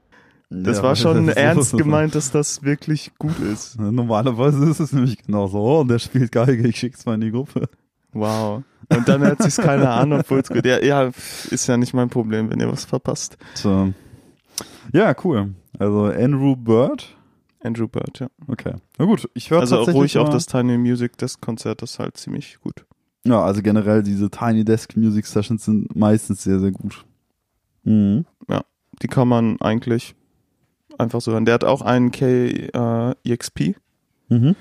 [0.49, 3.79] Das Ja, war schon das ernst so- gemeint, dass das wirklich gut ist.
[3.79, 5.57] Normalerweise ist es nämlich genau so.
[5.59, 7.67] Oh, und der spielt Geige, ich schick's mal in die Gruppe.
[8.13, 8.61] Wow.
[8.89, 10.65] Und dann hört sich's keiner an, obwohl es gut.
[10.65, 11.09] Ja, ja,
[11.49, 13.37] ist ja nicht mein Problem, wenn ihr was verpasst.
[13.55, 13.89] Tja.
[14.93, 15.53] Ja, cool.
[15.79, 17.15] Also Andrew Bird.
[17.63, 18.27] Andrew Bird, ja.
[18.47, 18.73] Okay.
[18.97, 21.99] Na gut, ich höre Also tatsächlich ruhig auch das Tiny Music Desk Konzert, das ist
[21.99, 22.85] halt ziemlich gut.
[23.25, 27.05] Ja, also generell diese Tiny Desk Music Sessions sind meistens sehr, sehr gut.
[27.83, 28.25] Mhm.
[29.01, 30.13] Die kann man eigentlich
[30.99, 31.45] einfach so hören.
[31.45, 33.75] Der hat auch einen KEXP
[34.29, 34.55] Mhm.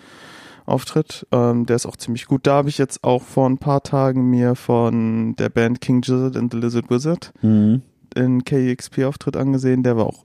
[0.64, 2.46] Auftritt, ähm, der ist auch ziemlich gut.
[2.46, 6.36] Da habe ich jetzt auch vor ein paar Tagen mir von der Band King Gizzard
[6.36, 7.82] and the Lizard Wizard Mhm.
[8.16, 10.24] Einen KEXP Auftritt angesehen, der war auch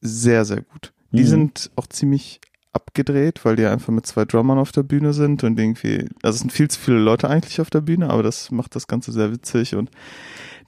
[0.00, 0.92] sehr, sehr gut.
[1.12, 1.26] Die Mhm.
[1.26, 2.40] sind auch ziemlich
[2.72, 6.40] abgedreht, weil die einfach mit zwei Drummern auf der Bühne sind und irgendwie, also es
[6.40, 9.30] sind viel zu viele Leute eigentlich auf der Bühne, aber das macht das Ganze sehr
[9.32, 9.90] witzig und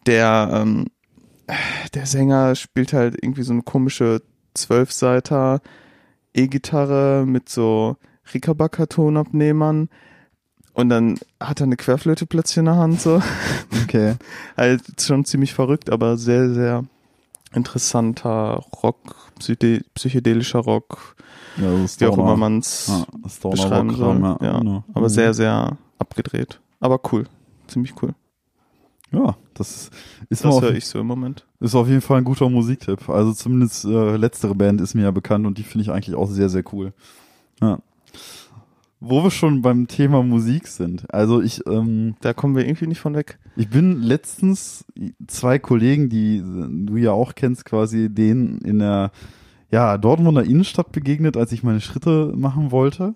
[0.06, 0.86] der, ähm,
[1.94, 4.22] der Sänger spielt halt irgendwie so eine komische
[4.54, 5.60] Zwölfseiter
[6.32, 7.96] E-Gitarre mit so
[8.32, 9.88] Rickenbacker-Tonabnehmern
[10.76, 13.20] und dann hat er eine Querflöte plötzlich in der Hand so.
[13.84, 14.14] Okay.
[14.56, 16.84] Halt schon ziemlich verrückt, aber sehr, sehr
[17.52, 21.16] interessanter Rock, psyche psychedelischer Rock,
[21.56, 23.06] Ja, also wie auch immer Stoner- man's ja,
[23.50, 24.38] beschreiben Rockkram, soll.
[24.46, 24.84] Ja, genau.
[24.92, 25.10] aber Mhm.
[25.12, 26.60] sehr, sehr abgedreht.
[26.80, 27.24] Aber cool.
[27.68, 28.14] Ziemlich cool.
[29.12, 29.90] Ja, das ist,
[30.28, 31.46] ist, Das höre ich so im Moment.
[31.60, 33.08] ist auf jeden Fall ein guter Musiktipp.
[33.08, 36.28] Also zumindest äh, letztere Band ist mir ja bekannt und die finde ich eigentlich auch
[36.28, 36.92] sehr, sehr cool.
[37.62, 37.78] Ja.
[39.08, 41.12] Wo wir schon beim Thema Musik sind.
[41.12, 43.38] Also ich, ähm, Da kommen wir irgendwie nicht von weg.
[43.56, 44.84] ich bin letztens
[45.26, 46.42] zwei Kollegen, die
[46.86, 49.12] du ja auch kennst, quasi denen in der
[49.70, 53.14] ja, Dortmunder Innenstadt begegnet, als ich meine Schritte machen wollte.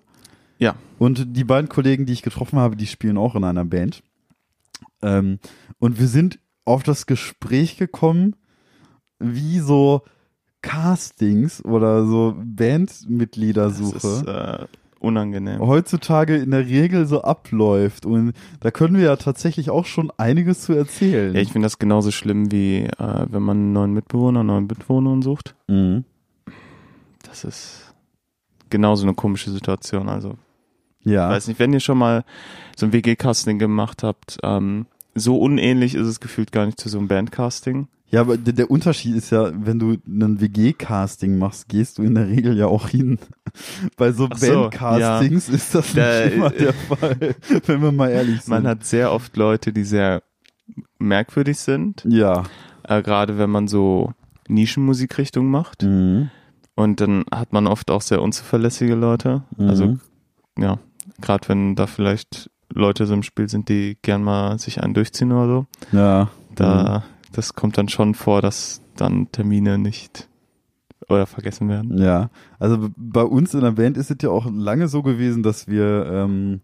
[0.59, 0.75] Ja.
[0.99, 4.03] Und die beiden Kollegen, die ich getroffen habe, die spielen auch in einer Band.
[5.01, 5.39] Ähm,
[5.79, 8.35] und wir sind auf das Gespräch gekommen,
[9.19, 10.03] wie so
[10.61, 14.67] Castings oder so Das Bandmitgliedersuche ist äh,
[15.01, 15.59] unangenehm.
[15.59, 18.05] heutzutage in der Regel so abläuft.
[18.05, 21.33] Und da können wir ja tatsächlich auch schon einiges zu erzählen.
[21.35, 25.21] Ja, ich finde das genauso schlimm wie äh, wenn man einen neuen Mitbewohner, neuen Mitbewohnerin
[25.21, 25.55] sucht.
[25.67, 26.05] mhm.
[27.23, 27.93] Das ist
[28.69, 30.09] genauso eine komische Situation.
[30.09, 30.35] Also
[31.03, 31.29] Ja.
[31.29, 32.23] weiß nicht, wenn ihr schon mal
[32.75, 34.85] so ein WG-Casting gemacht habt, ähm,
[35.15, 37.87] so unähnlich ist es gefühlt gar nicht zu so einem Bandcasting.
[38.11, 42.15] Ja, aber der, der Unterschied ist ja, wenn du einen WG-Casting machst, gehst du in
[42.15, 43.17] der Regel ja auch hin.
[43.97, 47.91] Bei so Ach so, Bandcastings ist das Da, nicht immer äh, der Fall, wenn wir
[47.91, 48.49] mal ehrlich sind.
[48.49, 50.23] Man hat sehr oft Leute, die sehr
[50.99, 52.43] merkwürdig sind, ja.
[52.83, 54.13] äh, gerade wenn man so
[54.47, 55.83] Nischenmusikrichtung macht.
[55.83, 56.29] Mhm.
[56.75, 59.43] Und dann hat man oft auch sehr unzuverlässige Leute.
[59.57, 59.99] Also Mhm.
[60.57, 60.79] ja,
[61.21, 65.31] gerade wenn da vielleicht Leute so im Spiel sind, die gern mal sich einen durchziehen
[65.31, 65.65] oder so.
[65.97, 66.29] Ja.
[66.55, 70.27] Da, das kommt dann schon vor, dass dann Termine nicht
[71.09, 71.97] oder vergessen werden.
[71.97, 75.67] Ja, also bei uns in der Band ist es ja auch lange so gewesen, dass
[75.67, 76.61] wir ähm,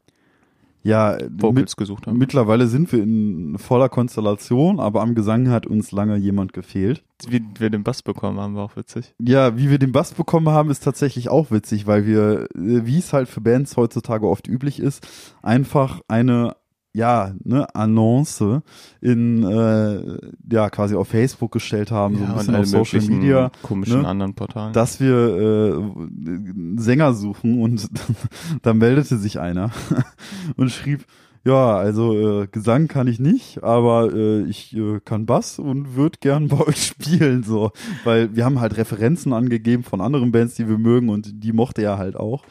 [0.84, 2.17] ja mit, Vocals gesucht haben.
[2.17, 7.03] mittlerweile sind wir in voller Konstellation, aber am Gesang hat uns lange jemand gefehlt.
[7.27, 9.13] Wie wir den Bass bekommen haben, war auch witzig.
[9.19, 12.99] Ja, wie wir den Bass bekommen haben, ist tatsächlich auch witzig, weil wir, äh, wie
[12.99, 15.06] es halt für Bands heutzutage oft üblich ist,
[15.41, 16.56] einfach eine
[16.98, 18.64] ja, ne, Annonce
[19.02, 20.18] in äh,
[20.52, 23.52] ja quasi auf Facebook gestellt haben, so ein bisschen auf Social Media.
[23.62, 24.08] komischen ne?
[24.08, 24.74] anderen Portalen.
[24.74, 27.88] dass wir äh, Sänger suchen und
[28.64, 29.70] da meldete sich einer
[30.58, 31.06] und schrieb,
[31.46, 36.18] ja, also äh, Gesang kann ich nicht, aber äh, ich äh, kann Bass und würde
[36.20, 37.72] gern bei euch spielen, so,
[38.06, 41.84] weil wir haben halt Referenzen angegeben von anderen Bands, die wir mögen und die mochte
[41.84, 42.44] er halt auch.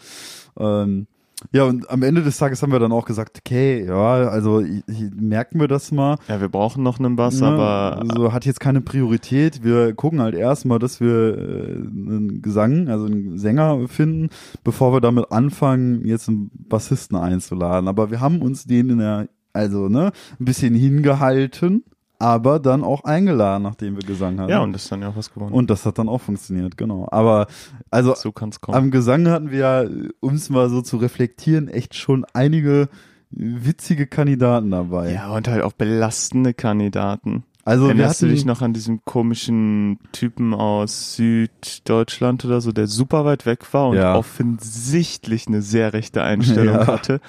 [0.57, 1.09] Ähm,
[1.53, 4.83] ja, und am Ende des Tages haben wir dann auch gesagt, okay, ja, also ich,
[4.87, 6.16] ich, merken wir das mal.
[6.29, 9.62] ja, wir brauchen noch einen Bass, Ne, aber so hat jetzt keine Priorität.
[9.62, 14.31] Wir gucken halt erstmal, dass wir äh, einen Gesang, also einen Sänger finden,
[14.64, 17.87] bevor wir damit anfangen, jetzt einen Bassisten einzuladen.
[17.87, 21.85] Aber wir haben uns den in der, also ne, ein bisschen hingehalten,
[22.18, 24.50] aber dann auch eingeladen, nachdem wir Gesang hatten.
[24.50, 25.52] ja, und das ist dann ja auch was geworden.
[25.52, 27.07] Und das hat dann auch funktioniert, genau.
[27.11, 27.46] Aber
[27.90, 28.33] also so
[28.68, 32.88] am Gesang hatten wir, um es mal so zu reflektieren, echt schon einige
[33.31, 35.12] witzige Kandidaten dabei.
[35.12, 37.44] Ja, und halt auch belastende Kandidaten.
[37.64, 43.24] Also Erinnerst du dich noch an diesen komischen Typen aus Süddeutschland oder so, der super
[43.24, 44.14] weit weg war und Ja.
[44.14, 46.87] offensichtlich eine sehr rechte Einstellung Ja.
[46.87, 47.20] hatte?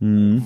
[0.00, 0.42] Mhm.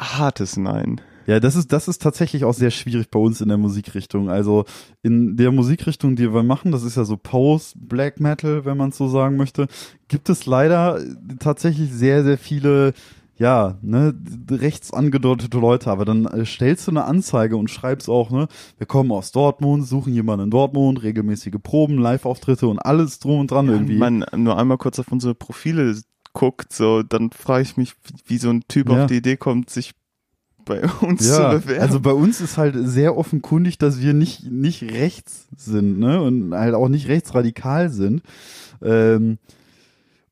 [0.00, 1.00] Hartes Nein.
[1.26, 4.30] Ja, das ist, das ist tatsächlich auch sehr schwierig bei uns in der Musikrichtung.
[4.30, 4.64] Also
[5.02, 8.90] in der Musikrichtung, die wir machen, das ist ja so Post, Black Metal, wenn man
[8.90, 9.66] es so sagen möchte,
[10.08, 11.00] gibt es leider
[11.38, 12.94] tatsächlich sehr, sehr viele,
[13.36, 14.14] ja, ne,
[14.50, 15.90] rechts angedeutete Leute.
[15.90, 19.86] Aber dann äh, stellst du eine Anzeige und schreibst auch, ne, wir kommen aus Dortmund,
[19.86, 24.00] suchen jemanden in Dortmund, regelmäßige Proben, Live-Auftritte und alles drum und dran irgendwie.
[24.00, 25.96] Wenn man nur einmal kurz auf unsere Profile
[26.32, 29.02] guckt, so, dann frage ich mich, wie, wie so ein Typ Ja.
[29.02, 29.92] auf die Idee kommt, sich
[30.64, 31.82] bei uns Ja, zu bewerben.
[31.82, 36.20] also bei uns ist halt sehr offenkundig, dass wir nicht, nicht rechts sind, ne?
[36.22, 38.22] Und halt auch nicht rechtsradikal sind.
[38.82, 39.38] Ähm,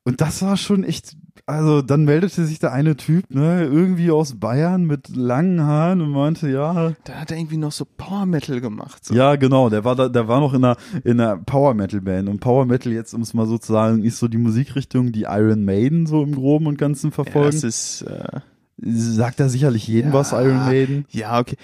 [0.03, 1.15] und das war schon echt,
[1.45, 6.09] also dann meldete sich der eine Typ, ne, irgendwie aus Bayern mit langen Haaren und
[6.11, 9.05] meinte, ja, da hat er irgendwie noch so Power Metal gemacht.
[9.05, 9.13] So.
[9.13, 12.27] ja, genau, der war da, der war noch in einer, in einer Power Metal Band.
[12.29, 15.23] Und Power Metal jetzt, um es mal so zu sagen, ist so die Musikrichtung, die
[15.23, 17.51] Iron Maiden so im Groben und Ganzen Ja, verfolgen.
[17.51, 18.39] das ist, äh,
[18.81, 20.17] Sagt da sicherlich jedem Ja.
[20.19, 21.05] was, Iron Maiden.
[21.09, 21.55] ja, okay.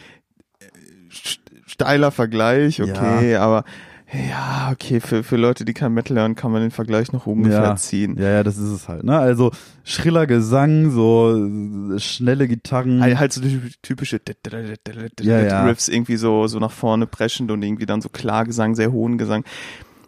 [0.59, 0.65] Äh,
[1.11, 3.63] st- Steiler Vergleich, okay, aber
[4.29, 7.63] ja, okay, für, für Leute, die kein Metal hören, kann man den Vergleich noch ungefähr
[7.63, 7.75] Ja.
[7.75, 8.15] ziehen.
[8.17, 9.17] Ja, ja, das ist es halt, ne?
[9.17, 9.51] Also
[9.83, 11.35] schriller Gesang, so
[11.95, 13.01] äh, schnelle Gitarren.
[13.01, 13.41] Halt, halt so
[13.81, 14.21] typische
[15.21, 15.65] Ja, ja.
[15.65, 19.43] Riffs irgendwie so, so nach vorne preschend und irgendwie dann so Klargesang, sehr hohen Gesang.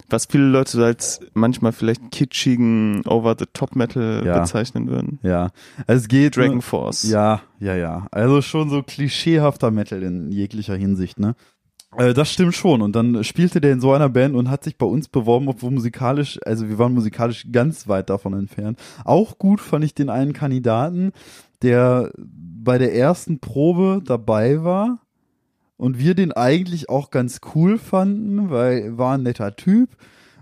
[0.09, 4.39] Was viele Leute als manchmal vielleicht kitschigen Over-the-Top-Metal Ja.
[4.39, 5.19] bezeichnen würden.
[5.21, 5.49] Ja,
[5.85, 6.37] also es geht.
[6.37, 6.61] Dragon ne?
[6.61, 7.03] Force.
[7.03, 8.07] Ja, ja, ja.
[8.11, 11.35] Also schon so klischeehafter Metal in jeglicher Hinsicht, ne?
[11.97, 12.81] Äh, das stimmt schon.
[12.81, 15.71] Und dann spielte der in so einer Band und hat sich bei uns beworben, obwohl
[15.71, 18.79] musikalisch, also wir waren musikalisch ganz weit davon entfernt.
[19.03, 21.11] Auch gut fand ich den einen Kandidaten,
[21.61, 24.99] der bei der ersten Probe dabei war
[25.77, 29.89] und wir den eigentlich auch ganz cool fanden, weil war ein netter Typ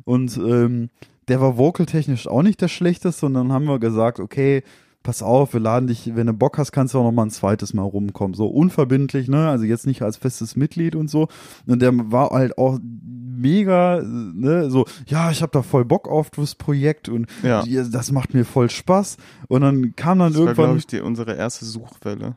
[0.03, 0.89] und ähm,
[1.27, 4.63] der war vocaltechnisch auch nicht der schlechteste und dann haben wir gesagt, okay,
[5.01, 7.29] pass auf, wir laden dich, wenn du Bock hast, kannst du auch noch mal ein
[7.31, 8.33] zweites Mal rumkommen.
[8.33, 9.49] So unverbindlich, ne?
[9.49, 11.27] Also jetzt nicht als festes Mitglied und so.
[11.67, 16.29] Und der war halt auch mega, ne, so, ja, ich habe da voll Bock auf
[16.31, 17.63] das Projekt und Ja.
[17.65, 19.17] das macht mir voll Spaß.
[19.47, 22.35] Und dann kam dann Das war, irgendwann glaube ich, die, unsere erste Suchwelle.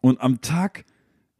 [0.00, 0.84] und am Tag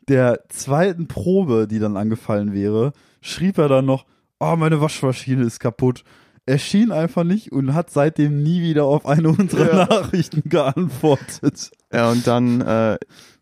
[0.09, 4.05] der zweiten Probe, die dann angefallen wäre, schrieb er dann noch,
[4.41, 6.05] oh, meine Waschmaschine ist kaputt.
[6.47, 9.87] Er schien einfach nicht und hat seitdem nie wieder auf eine unserer Ja.
[9.87, 11.71] Nachrichten geantwortet.
[11.93, 12.99] Ja, und dann, äh,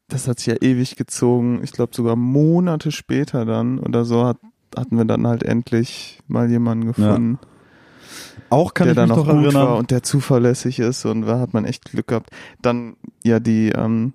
[0.09, 1.61] das hat sich ja ewig gezogen.
[1.65, 4.37] Ich glaube sogar Monate später dann oder so hat,
[4.77, 7.39] hatten wir dann halt endlich mal jemanden gefunden,
[8.51, 9.79] Auch kann der ich dann mich noch erinnern.
[9.79, 12.31] und der zuverlässig ist und da hat man echt Glück gehabt.
[12.61, 14.13] Dann ja die, ähm,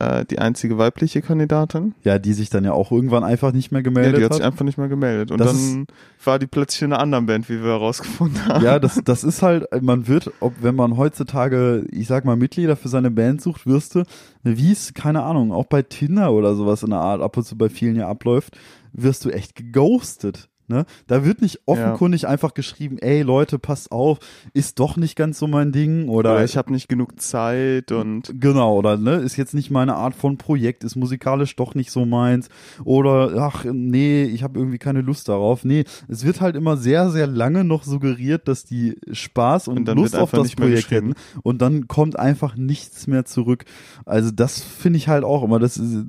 [0.00, 1.94] äh, die einzige weibliche Kandidatin.
[2.02, 4.42] ja, die sich dann ja auch irgendwann einfach nicht mehr Ja, gemeldet die hat sich
[4.42, 4.52] hat.
[4.52, 5.30] einfach nicht mehr gemeldet.
[5.30, 5.86] Und Das dann
[6.24, 8.64] war die plötzlich in einer anderen Band, wie wir herausgefunden haben.
[8.64, 12.76] Ja, das, das ist halt, man wird, ob wenn man heutzutage, ich sag mal, Mitglieder
[12.76, 14.04] für seine Band sucht, wirst du,
[14.42, 17.56] wie es, keine Ahnung, auch bei Tinder oder sowas in der Art ab und zu
[17.56, 18.56] bei vielen ja abläuft,
[18.92, 20.48] wirst du echt geghostet.
[20.70, 20.86] Ne?
[21.08, 24.20] Da wird nicht offenkundig einfach geschrieben, ey Leute, passt auf,
[24.52, 28.32] ist doch nicht ganz so mein Ding oder, Oder ich habe nicht genug Zeit und
[28.38, 32.06] Genau, oder ne, ist jetzt nicht meine Art von Projekt, ist musikalisch doch nicht so
[32.06, 32.50] meins.
[32.84, 35.64] Oder ach nee, ich habe irgendwie keine Lust darauf.
[35.64, 39.96] Nee, es wird halt immer sehr, sehr lange noch suggeriert, dass die Spaß und, Und
[39.96, 41.14] Lust auf das Projekt hätten.
[41.42, 43.64] Und dann kommt einfach nichts mehr zurück.
[44.06, 46.06] Also das finde ich halt auch immer, das ist,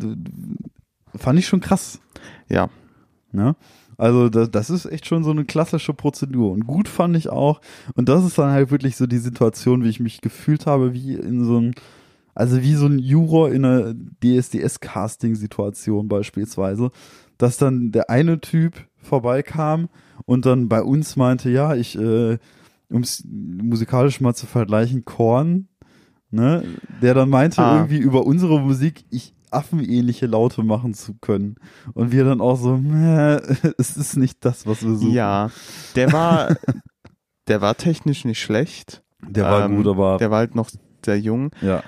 [1.16, 2.00] fand ich schon krass.
[2.48, 2.70] ja.
[3.34, 3.56] Ne?
[4.02, 6.52] Also das, das ist echt schon so eine klassische Prozedur.
[6.52, 7.62] Und gut fand ich auch.
[7.94, 11.14] Und das ist dann halt wirklich so die Situation, wie ich mich gefühlt habe, wie
[11.14, 11.74] in so einem,
[12.34, 16.90] also wie so ein Juror in einer DSDS-Casting-Situation beispielsweise,
[17.38, 19.88] dass dann der eine Typ vorbeikam
[20.26, 22.38] und dann bei uns meinte, ja, ich, äh,
[22.90, 25.68] um es musikalisch mal zu vergleichen, Korn,
[26.32, 26.64] ne,
[27.04, 27.76] der dann meinte Ah.
[27.78, 31.56] irgendwie über unsere Musik, ich affenähnliche Laute machen zu können.
[31.94, 33.36] Und wir dann auch so, "Meh,
[33.78, 35.12] es ist nicht das, was wir suchen.
[35.14, 35.50] Ja,
[35.96, 36.56] der war,
[37.48, 39.04] der war technisch nicht schlecht.
[39.28, 40.70] Der war Ähm, gut, aber Der war halt noch
[41.06, 41.52] sehr jung.
[41.62, 41.84] ja.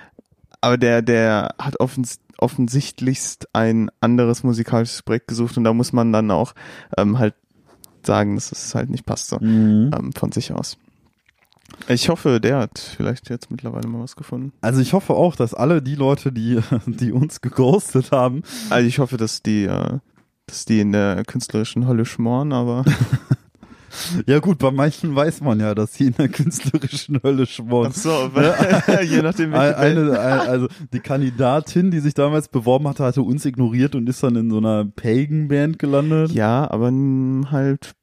[0.61, 6.11] Aber der, der hat offens offensichtlichst ein anderes musikalisches Projekt gesucht und da muss man
[6.13, 6.53] dann auch
[6.97, 7.35] ähm, halt
[8.05, 9.91] sagen, dass es halt nicht passt so Mhm.
[9.97, 10.77] ähm, von sich aus.
[11.87, 14.53] Ich hoffe, der hat vielleicht jetzt mittlerweile mal was gefunden.
[14.61, 18.99] Also ich hoffe auch, dass alle die Leute, die, die uns geghostet haben, Also ich
[18.99, 19.99] hoffe, dass die, äh,
[20.45, 22.85] dass die in der künstlerischen Hölle schmoren, aber
[24.27, 27.91] Ja gut, bei manchen weiß man ja, dass sie in der künstlerischen Hölle schmoren.
[27.91, 33.03] Ach so, weil, je nachdem, Eine, eine, also die Kandidatin, die sich damals beworben hatte,
[33.03, 36.31] hatte uns ignoriert und ist dann in so einer Pagan-Band gelandet.
[36.31, 36.91] Ja, aber
[37.51, 37.93] halt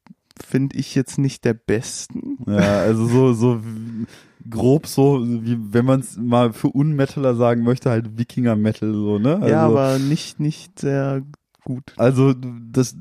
[0.42, 2.38] finde ich jetzt nicht der besten.
[2.46, 3.61] Ja, also so, so
[4.48, 9.35] grob so, wie wenn man es mal für Unmetaler sagen möchte, halt Wikinger-Metal so, ne?
[9.37, 11.22] Also, ja, aber nicht, nicht sehr
[11.64, 11.92] gut.
[11.96, 12.96] Also das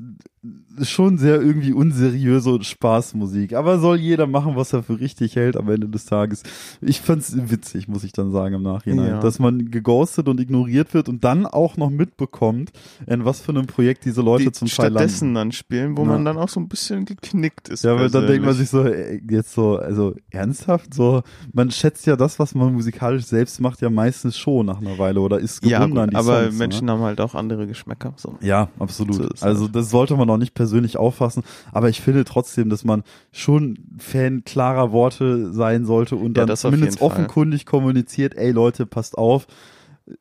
[0.82, 3.52] schon sehr irgendwie unseriöse Spaßmusik.
[3.54, 6.42] Aber soll jeder machen, was er für richtig hält am Ende des Tages.
[6.80, 9.20] Ich fand's witzig, muss ich dann sagen im Nachhinein, Ja.
[9.20, 12.70] dass man geghostet und ignoriert wird und dann auch noch mitbekommt,
[13.06, 16.08] in was für einem Projekt diese Leute Die zum Teil stattdessen dann spielen, wo Ja.
[16.08, 17.84] man dann auch so ein bisschen geknickt ist.
[17.84, 21.22] Ja, aber dann denkt man sich so, jetzt so, also ernsthaft, so,
[21.52, 25.20] man schätzt ja das, was man musikalisch selbst macht, ja meistens schon nach einer Weile
[25.20, 26.92] oder ist ja, gebunden gut, an die aber Songs, Menschen Ne?
[26.92, 28.14] haben halt auch andere Geschmäcker.
[28.16, 28.36] So.
[28.40, 29.36] Ja, absolut.
[29.36, 33.02] So also das sollte man auch nicht persönlich auffassen, aber ich finde trotzdem, dass man
[33.32, 37.06] schon Fan klarer Worte sein sollte und Ja, dann zumindest jeden Fall.
[37.08, 39.46] offenkundig kommuniziert, ey Leute, passt auf,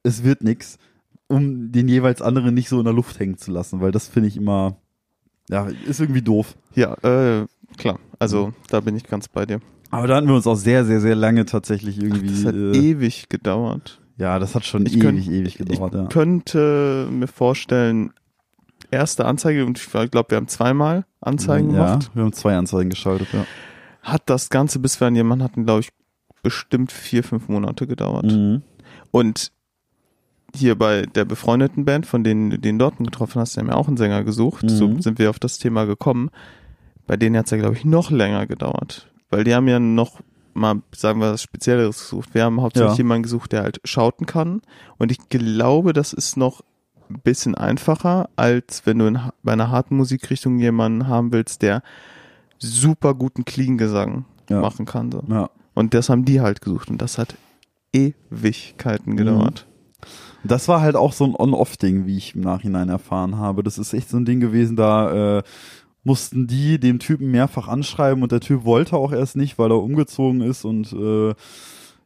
[0.04, 0.78] es wird nix,
[1.28, 4.30] um den jeweils anderen nicht so in der Luft hängen zu lassen, weil das finde
[4.30, 4.78] ich immer,
[5.50, 6.56] ja, ist irgendwie doof.
[6.76, 7.45] Ja, äh,
[7.78, 8.00] klar.
[8.19, 9.60] Also da bin ich ganz bei dir.
[9.91, 12.28] Aber da hatten wir uns auch sehr, sehr, sehr lange tatsächlich irgendwie.
[12.28, 14.00] Das hat äh, ewig gedauert.
[14.17, 16.08] ja, das hat schon Ich ewig, könnt- ewig gedauert, ich ja.
[16.08, 18.12] könnte mir vorstellen,
[18.91, 22.89] erste Anzeige, und ich glaube, wir haben zweimal Anzeigen ja, gemacht, wir haben zwei Anzeigen
[22.89, 23.45] geschaltet, ja.
[24.02, 25.89] hat das Ganze, bis wir an jemanden hatten, glaube ich,
[26.43, 28.25] bestimmt vier, fünf Monate gedauert.
[28.25, 28.62] Mhm.
[29.12, 29.52] Und
[30.56, 33.75] hier bei der befreundeten Band, von denen du den Dortmund getroffen hast, die haben ja
[33.75, 34.63] auch einen Sänger gesucht.
[34.63, 34.69] Mhm.
[34.69, 36.30] So sind wir auf das Thema gekommen.
[37.06, 39.12] Bei denen hat es ja, glaube ich, noch länger gedauert.
[39.30, 40.21] Weil die haben ja noch
[40.54, 42.34] mal, sagen wir, was Spezielleres gesucht.
[42.34, 42.97] Wir haben hauptsächlich Ja.
[42.97, 44.62] jemanden gesucht, der halt schauten kann.
[44.97, 46.62] Und ich glaube, das ist noch
[47.10, 51.82] ein bisschen einfacher, als wenn du in, bei einer harten Musikrichtung jemanden haben willst, der
[52.60, 54.62] super guten Clean-Gesang Ja.
[54.62, 55.12] machen kann.
[55.12, 55.24] So.
[55.30, 55.50] ja.
[55.74, 56.89] Und das haben die halt gesucht.
[56.89, 57.36] Und das hat
[57.93, 59.17] Ewigkeiten Mhm.
[59.17, 59.65] gedauert.
[60.43, 63.62] Das war halt auch so ein On-Off-Ding, wie ich im Nachhinein erfahren habe.
[63.63, 65.43] Das ist echt so ein Ding gewesen, da äh,
[66.04, 69.82] mussten die dem Typen mehrfach anschreiben und der Typ wollte auch erst nicht, weil er
[69.84, 71.34] umgezogen ist und äh,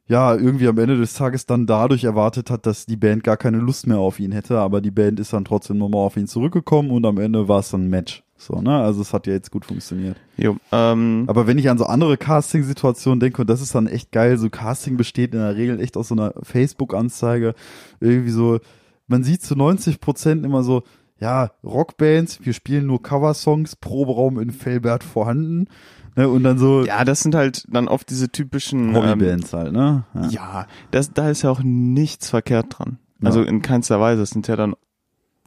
[0.08, 3.58] ja, irgendwie am Ende des Tages dann dadurch erwartet hat, dass die Band gar keine
[3.58, 6.92] Lust mehr auf ihn hätte, aber die Band ist dann trotzdem nochmal auf ihn zurückgekommen
[6.92, 8.24] und am Ende war es dann ein Match.
[8.36, 8.82] So, ne?
[8.82, 10.18] Also es hat ja jetzt gut funktioniert.
[10.36, 14.12] Jo, ähm, Aber wenn ich an so andere Casting-Situationen denke, und das ist dann echt
[14.12, 17.56] geil, so Casting besteht in der Regel echt aus so einer Facebook-Anzeige,
[18.02, 18.60] irgendwie so,
[19.08, 20.84] man sieht zu 90 Prozent immer so,
[21.20, 25.68] ja, Rockbands, wir spielen nur Coversongs, Proberaum in Felbert vorhanden,
[26.15, 29.71] ne, und dann so ja, das sind halt dann oft diese typischen ähm, Hobbybands halt,
[29.73, 30.04] ne?
[30.30, 32.97] Ja, das, da ist ja auch nichts verkehrt dran.
[33.23, 33.47] Also Ja.
[33.47, 34.21] in keinster Weise.
[34.21, 34.76] Es sind ja dann,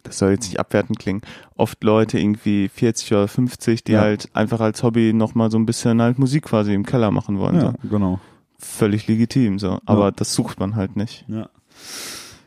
[0.02, 1.20] das soll jetzt nicht abwertend klingen,
[1.56, 4.00] oft Leute irgendwie 40 oder 50, die Ja.
[4.00, 7.56] halt einfach als Hobby nochmal so ein bisschen halt Musik quasi im Keller machen wollen.
[7.56, 7.88] Ja, So.
[7.88, 8.20] genau.
[8.58, 9.78] Völlig legitim, so.
[9.84, 10.10] Aber Ja.
[10.12, 11.24] das sucht man halt nicht.
[11.28, 11.48] Ja.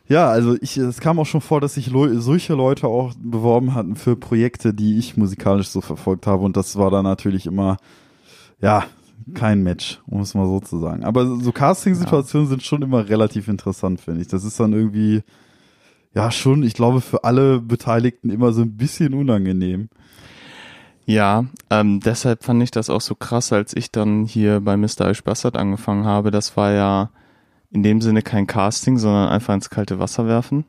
[0.08, 3.74] Ja, also ich, es kam auch schon vor, dass sich Leu solche Leute auch beworben
[3.76, 6.42] hatten für Projekte, die ich musikalisch so verfolgt habe.
[6.44, 7.76] Und das war dann natürlich immer,
[8.60, 8.84] ja,
[9.34, 11.04] kein Match, um es mal so zu sagen.
[11.04, 14.28] Aber so Casting-Situationen sind schon immer relativ interessant, finde ich.
[14.28, 15.22] Das ist dann irgendwie,
[16.14, 19.88] ja, schon, ich glaube, für alle Beteiligten immer so ein bisschen unangenehm.
[21.06, 25.10] Ja, ähm, deshalb fand ich das auch so krass, als ich dann hier bei Mr.
[25.10, 26.30] Ice Bastard angefangen habe.
[26.30, 27.10] Das war ja
[27.70, 30.64] in dem Sinne kein Casting, sondern einfach ins kalte Wasser werfen.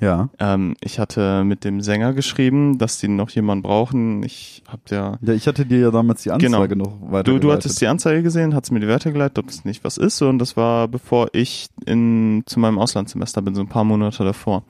[0.00, 0.28] Ja.
[0.38, 4.22] Ähm, ich hatte mit dem Sänger geschrieben, dass die noch jemanden brauchen.
[4.22, 5.18] Ich hab ja.
[5.20, 7.24] Ja, ich hatte dir ja damals die Anzeige noch weiter.
[7.24, 7.38] Genau.
[7.38, 9.96] Du, du hattest die Anzeige gesehen, hast mir die Werte geleitet, ob es nicht was
[9.96, 10.20] ist.
[10.22, 14.64] Und das war bevor ich in, zu meinem Auslandssemester bin, so ein paar Monate davor.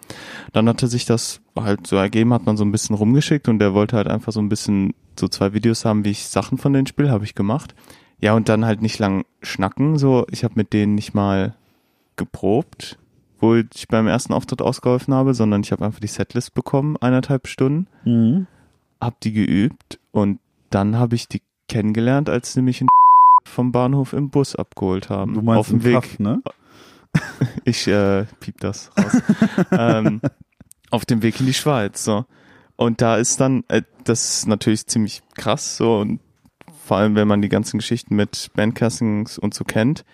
[0.53, 3.75] Dann hatte sich das halt so ergeben, hat man so ein bisschen rumgeschickt und der
[3.75, 6.87] wollte halt einfach so ein bisschen so zwei Videos haben, wie ich Sachen von denen
[6.87, 7.75] spiele, habe ich gemacht.
[8.21, 9.99] Ja, und dann halt nicht lang schnacken.
[9.99, 11.55] So, ich habe mit denen nicht mal
[12.17, 12.99] geprobt,
[13.41, 17.49] wo ich beim ersten Auftritt ausgeholfen habe, sondern ich habe einfach die Setlist bekommen, eineinhalb
[17.49, 18.47] Stunden, Mhm.
[19.01, 20.39] hab die geübt und
[20.71, 22.89] dann habe ich die kennengelernt, als sie mich in
[23.45, 25.35] vom Bahnhof im Bus abgeholt haben.
[25.35, 25.95] Du meinst auf dem Weg.
[25.95, 26.43] Kaff, ne?
[27.65, 29.23] Ich äh, piep das raus.
[29.71, 30.21] ähm,
[30.91, 32.05] auf dem Weg in die Schweiz.
[32.05, 32.27] So.
[32.77, 36.21] Und da ist dann, äh, das ist natürlich ziemlich krass so und
[36.85, 40.05] vor allem, wenn man die ganzen Geschichten mit Bandcastings und so kennt.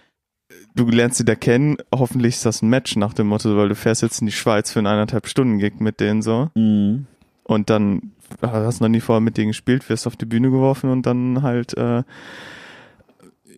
[0.74, 3.74] Du lernst sie da kennen, hoffentlich ist das ein Match nach dem Motto, weil du
[3.74, 7.06] fährst jetzt in die Schweiz für einen eineinhalb Stunden Gig mit denen so Mhm.
[7.44, 10.88] und dann hast du noch nie vorher mit denen gespielt, wirst auf die Bühne geworfen
[10.90, 12.02] und dann halt äh,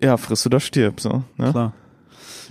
[0.03, 1.23] ja, frisst oder stirb so.
[1.37, 1.51] Ne?
[1.51, 1.73] Klar.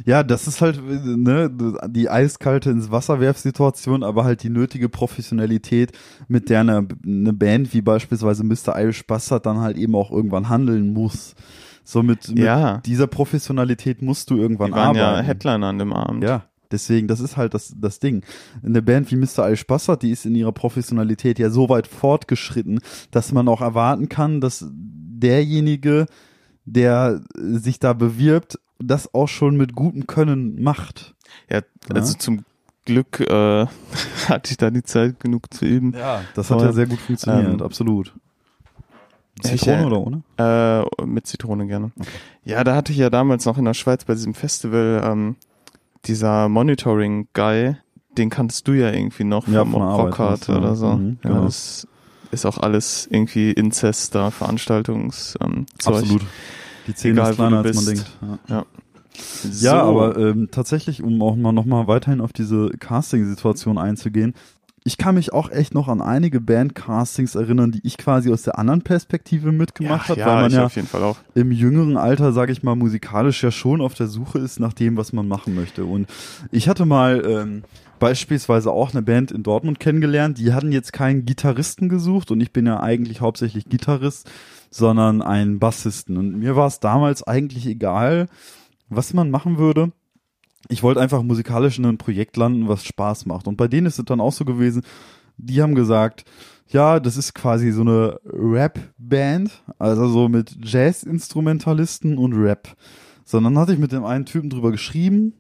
[0.06, 1.52] Ja, das ist halt ne,
[1.88, 5.92] die eiskalte ins Wasser Situation, aber halt die nötige Professionalität,
[6.28, 8.80] mit der eine, eine Band wie beispielsweise Mr.
[8.80, 11.36] Irish Bastard dann halt eben auch irgendwann handeln muss.
[11.84, 12.78] So mit, mit Ja.
[12.86, 15.26] dieser Professionalität musst du irgendwann Die waren ja arbeiten.
[15.26, 16.24] Headliner an dem Abend.
[16.24, 18.24] Ja, deswegen, das ist halt das, das Ding.
[18.64, 19.48] Eine Band wie Mr.
[19.48, 22.80] Irish Bastard, die ist in ihrer Professionalität ja so weit fortgeschritten,
[23.12, 26.06] dass man auch erwarten kann, dass derjenige,
[26.66, 31.16] der sich da bewirbt, das auch schon mit gutem Können macht.
[31.50, 31.62] Ja,
[31.94, 32.44] also zum
[32.86, 33.66] Glück äh,
[34.28, 35.94] hatte ich da die Zeit genug zu üben.
[35.98, 36.68] Ja, das hat Voll.
[36.68, 38.14] ja sehr gut funktioniert, Ähm, absolut.
[39.42, 40.22] Ich, Zitrone äh, oder ohne?
[41.00, 41.92] Äh, mit Zitrone gerne.
[42.44, 45.36] Ja, da hatte ich ja damals noch in der Schweiz bei diesem Festival ähm,
[46.06, 47.76] dieser Monitoring-Guy,
[48.18, 50.94] den kannst du ja irgendwie noch Ja, vom Rockhard du, oder so.
[50.94, 51.46] mhm, ja, genau.
[51.46, 51.88] das
[52.32, 55.66] ist auch alles irgendwie Inzest da, Veranstaltungs ähm.
[55.86, 56.22] Absolut.
[56.88, 58.12] Die Szene Egal, ist kleiner, als man denkt.
[58.48, 58.66] Ja.
[59.44, 64.34] So, Ja, aber ähm, tatsächlich, um auch mal nochmal weiterhin auf diese Casting-Situation einzugehen,
[64.86, 68.60] ich kann mich auch echt noch an einige Band-Castings erinnern, die ich quasi aus der
[68.60, 71.18] anderen Perspektive mitgemacht ja, habe, ja, weil man ja auf jeden Fall auch.
[71.36, 74.98] im jüngeren Alter, sage ich mal, musikalisch ja schon auf der Suche ist nach dem,
[74.98, 75.86] was man machen möchte.
[75.86, 76.08] Und
[76.52, 77.64] ich hatte mal ähm,
[78.00, 82.52] beispielsweise auch eine Band in Dortmund kennengelernt, die hatten jetzt keinen Gitarristen gesucht und ich
[82.52, 84.30] bin ja eigentlich hauptsächlich Gitarrist,
[84.70, 86.18] sondern einen Bassisten.
[86.18, 88.28] Und mir war es damals eigentlich egal,
[88.90, 89.94] was man machen würde.
[90.70, 93.48] Ich wollte einfach musikalisch in einem Projekt landen, was Spaß macht.
[93.48, 94.84] Und bei denen ist es dann auch so gewesen,
[95.38, 96.26] die haben gesagt,
[96.68, 102.76] ja, das ist quasi so eine Rap-Band, also so mit Jazz-Instrumentalisten und Rap.
[103.26, 105.34] So, und dann hatte ich mit dem einen Typen drüber geschrieben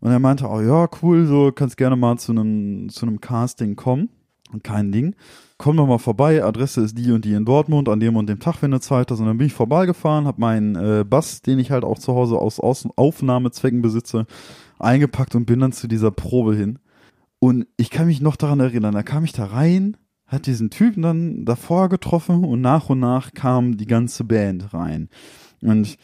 [0.00, 3.76] und er meinte, oh ja, cool, so kannst gerne mal zu einem zu einem Casting
[3.76, 4.10] kommen.
[4.52, 5.16] Und kein Ding.
[5.58, 8.40] Komm doch mal vorbei, Adresse ist die und die in Dortmund, an dem und dem
[8.40, 9.20] Tag, wenn du Zeit hast.
[9.20, 12.36] Und dann bin ich vorbeigefahren, habe meinen äh, Bass, den ich halt auch zu Hause
[12.36, 14.26] aus, aus Aufnahmezwecken besitze,
[14.78, 16.78] eingepackt und bin dann zu dieser Probe hin.
[17.38, 19.96] Und ich kann mich noch daran erinnern, da kam ich da rein,
[20.26, 25.08] hat diesen Typen dann davor getroffen und nach und nach kam die ganze Band rein.
[25.62, 25.96] Und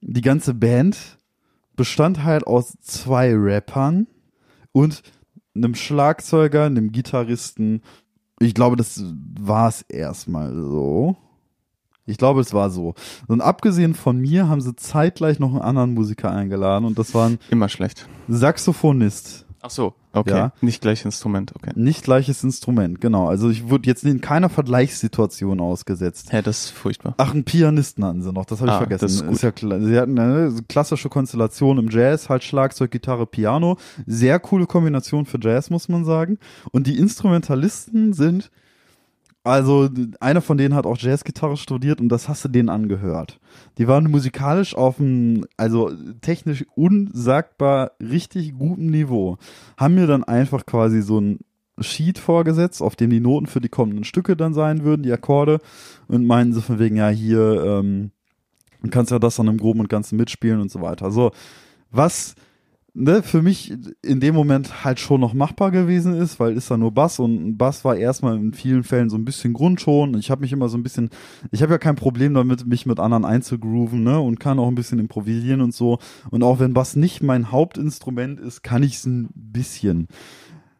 [0.00, 1.18] die ganze Band
[1.76, 4.06] bestand halt aus zwei Rappern
[4.72, 5.02] und
[5.54, 7.82] einem Schlagzeuger, einem Gitarristen.
[8.38, 9.02] Ich glaube, das
[9.40, 11.16] war es erstmal so.
[12.04, 12.94] Ich glaube, es war so.
[13.26, 17.28] Und abgesehen von mir haben sie zeitgleich noch einen anderen Musiker eingeladen und das war
[17.28, 18.06] ein Immer schlecht.
[18.28, 19.45] Saxophonist.
[19.66, 20.30] Ach so, okay.
[20.30, 20.52] Ja.
[20.60, 21.72] Nicht gleich Instrument, okay.
[21.74, 23.26] Nicht gleiches Instrument, genau.
[23.28, 26.32] Also ich wurde jetzt in keiner Vergleichssituation ausgesetzt.
[26.32, 27.14] Ja, das ist furchtbar.
[27.18, 29.02] Ach, einen Pianisten hatten sie noch, das habe ich Ah, vergessen.
[29.02, 29.42] das ist gut.
[29.42, 29.80] ja klar.
[29.80, 33.76] Sie hatten eine klassische Konstellation im Jazz, halt Schlagzeug, Gitarre, Piano.
[34.06, 36.38] Sehr coole Kombination für Jazz, muss man sagen.
[36.70, 38.50] Und die Instrumentalisten sind,
[39.46, 39.88] also
[40.20, 43.38] einer von denen hat auch Jazzgitarre studiert und das hast du denen angehört.
[43.78, 45.90] Die waren musikalisch auf einem, also
[46.20, 49.38] technisch unsagbar richtig guten Niveau.
[49.76, 51.38] Haben mir dann einfach quasi so ein
[51.80, 55.60] Sheet vorgesetzt, auf dem die Noten für die kommenden Stücke dann sein würden, die Akkorde,
[56.08, 58.10] und meinen so von wegen, ja, hier, ähm,
[58.82, 61.10] du kannst ja das dann im Groben und Ganzen mitspielen und so weiter.
[61.10, 61.32] So,
[61.90, 62.34] was
[62.96, 66.76] ne, für mich in dem Moment halt schon noch machbar gewesen ist, weil ist da
[66.76, 70.16] nur Bass und Bass war erstmal in vielen Fällen so ein bisschen Grundton.
[70.18, 71.10] Ich habe mich immer so ein bisschen,
[71.50, 74.74] ich habe ja kein Problem damit, mich mit anderen einzugrooven, ne, und kann auch ein
[74.74, 75.98] bisschen improvisieren und so.
[76.30, 80.08] Und auch wenn Bass nicht mein Hauptinstrument ist, kann ich es ein bisschen.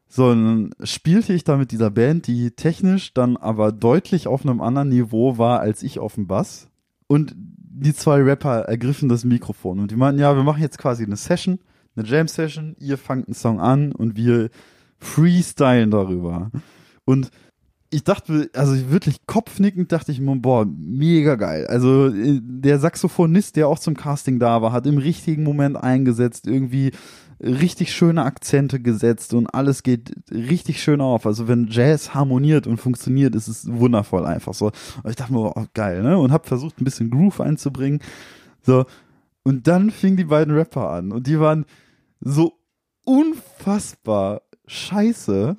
[0.08, 4.62] So, dann spielte ich da mit dieser Band, die technisch dann aber deutlich auf einem
[4.62, 6.68] anderen Niveau war als ich auf dem Bass.
[7.08, 11.04] Und die zwei Rapper ergriffen das Mikrofon und die meinten, ja, wir machen jetzt quasi
[11.04, 11.58] eine Session,
[11.96, 14.50] eine Jam-Session, ihr fangt einen Song an und wir
[14.98, 16.50] freestylen darüber.
[17.04, 17.30] Und
[17.90, 21.66] ich dachte, also wirklich kopfnickend dachte ich mir, boah, mega geil.
[21.66, 26.46] Also äh, der Saxophonist, der auch zum Casting da war, hat im richtigen Moment eingesetzt,
[26.46, 26.92] irgendwie
[27.40, 31.26] richtig schöne Akzente gesetzt und alles geht richtig schön auf.
[31.26, 34.66] Also wenn Jazz harmoniert und funktioniert, ist es wundervoll einfach so.
[35.02, 36.18] Und ich dachte mir, oh, geil, ne?
[36.18, 38.00] Und hab versucht, ein bisschen Groove einzubringen.
[38.62, 38.86] So.
[39.42, 41.66] Und dann fingen die beiden Rapper an und die waren
[42.20, 42.58] so
[43.04, 45.56] unfassbar scheiße,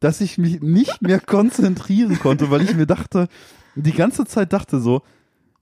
[0.00, 3.28] dass ich mich nicht mehr konzentrieren konnte, weil ich mir dachte,
[3.74, 5.02] die ganze Zeit dachte so,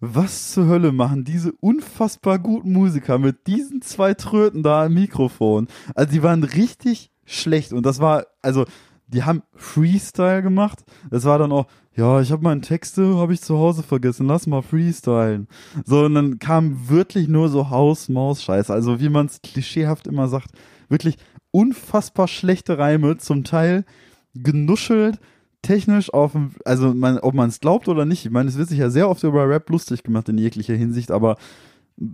[0.01, 5.67] was zur Hölle machen diese unfassbar guten Musiker mit diesen zwei Tröten da am Mikrofon?
[5.95, 8.65] Also die waren richtig schlecht und das war, also
[9.09, 10.85] die haben Freestyle gemacht.
[11.11, 14.47] Das war dann auch, ja, ich habe meine Texte, habe ich zu Hause vergessen, lass
[14.47, 15.49] mal freestylen.
[15.85, 18.73] So, und dann kam wirklich nur so Haus-Maus-Scheiße.
[18.73, 20.51] Also wie man es klischeehaft immer sagt,
[20.89, 21.17] wirklich
[21.51, 23.85] unfassbar schlechte Reime, zum Teil
[24.35, 25.19] genuschelt,
[25.63, 28.69] technisch auf dem, also man, ob man es glaubt oder nicht, ich meine, es wird
[28.69, 31.37] sich ja sehr oft über Rap lustig gemacht in jeglicher Hinsicht, aber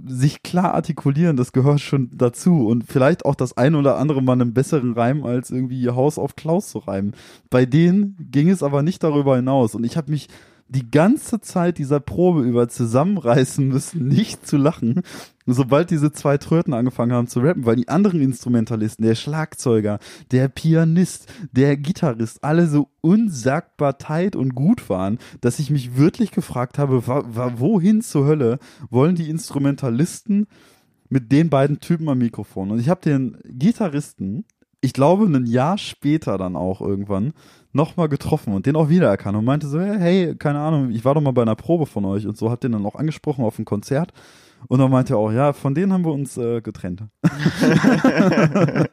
[0.06, 2.66] sich klar artikulieren, das gehört schon dazu.
[2.66, 6.36] Und vielleicht auch das ein oder andere mal einen besseren Reim als irgendwie Haus auf
[6.36, 7.14] Klaus zu reimen.
[7.50, 9.74] Bei denen ging es aber nicht darüber hinaus.
[9.74, 10.28] Und ich habe mich
[10.74, 15.02] die ganze Zeit dieser Probe über zusammenreißen müssen, nicht zu lachen,
[15.46, 19.98] sobald diese zwei Tröten angefangen haben zu rappen, weil die anderen Instrumentalisten, der Schlagzeuger,
[20.30, 26.30] der Pianist, der Gitarrist, alle so unsagbar tight und gut waren, dass ich mich wirklich
[26.30, 28.58] gefragt habe, wohin zur Hölle
[28.90, 30.46] wollen die Instrumentalisten
[31.08, 32.70] mit den beiden Typen am Mikrofon?
[32.70, 34.44] Und ich habe den Gitarristen,
[34.84, 37.32] ich glaube, ein Jahr später dann auch irgendwann,
[37.72, 41.20] nochmal getroffen und den auch wiedererkannt und meinte so, hey, keine Ahnung, ich war doch
[41.20, 43.64] mal bei einer Probe von euch und so, hat den dann auch angesprochen auf ein
[43.64, 44.12] Konzert
[44.68, 47.02] und dann meinte er auch, ja, von denen haben wir uns äh, getrennt.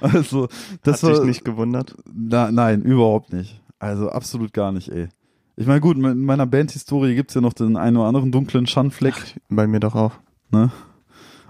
[0.00, 0.48] also,
[0.82, 1.96] das Hat war, dich nicht gewundert?
[2.12, 3.60] Na, nein, überhaupt nicht.
[3.78, 5.08] Also absolut gar nicht, ey.
[5.56, 9.14] Ich meine, gut, in meiner Bandhistorie gibt's ja noch den einen oder anderen dunklen Schandfleck.
[9.16, 10.12] Ach, bei mir doch auch.
[10.50, 10.70] Ne?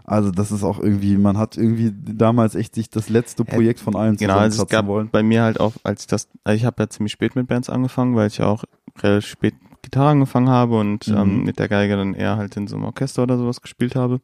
[0.05, 3.97] Also das ist auch irgendwie, man hat irgendwie damals echt sich das letzte Projekt von
[3.97, 5.09] allen genau, also es gab wollen.
[5.11, 7.71] bei mir halt auch, als ich das, also ich habe ja ziemlich spät mit Bands
[7.71, 8.65] angefangen, weil ich ja auch
[9.03, 11.17] relativ spät Gitarre angefangen habe und mhm.
[11.17, 14.21] ähm, mit der Geige dann eher halt in so einem Orchester oder sowas gespielt habe.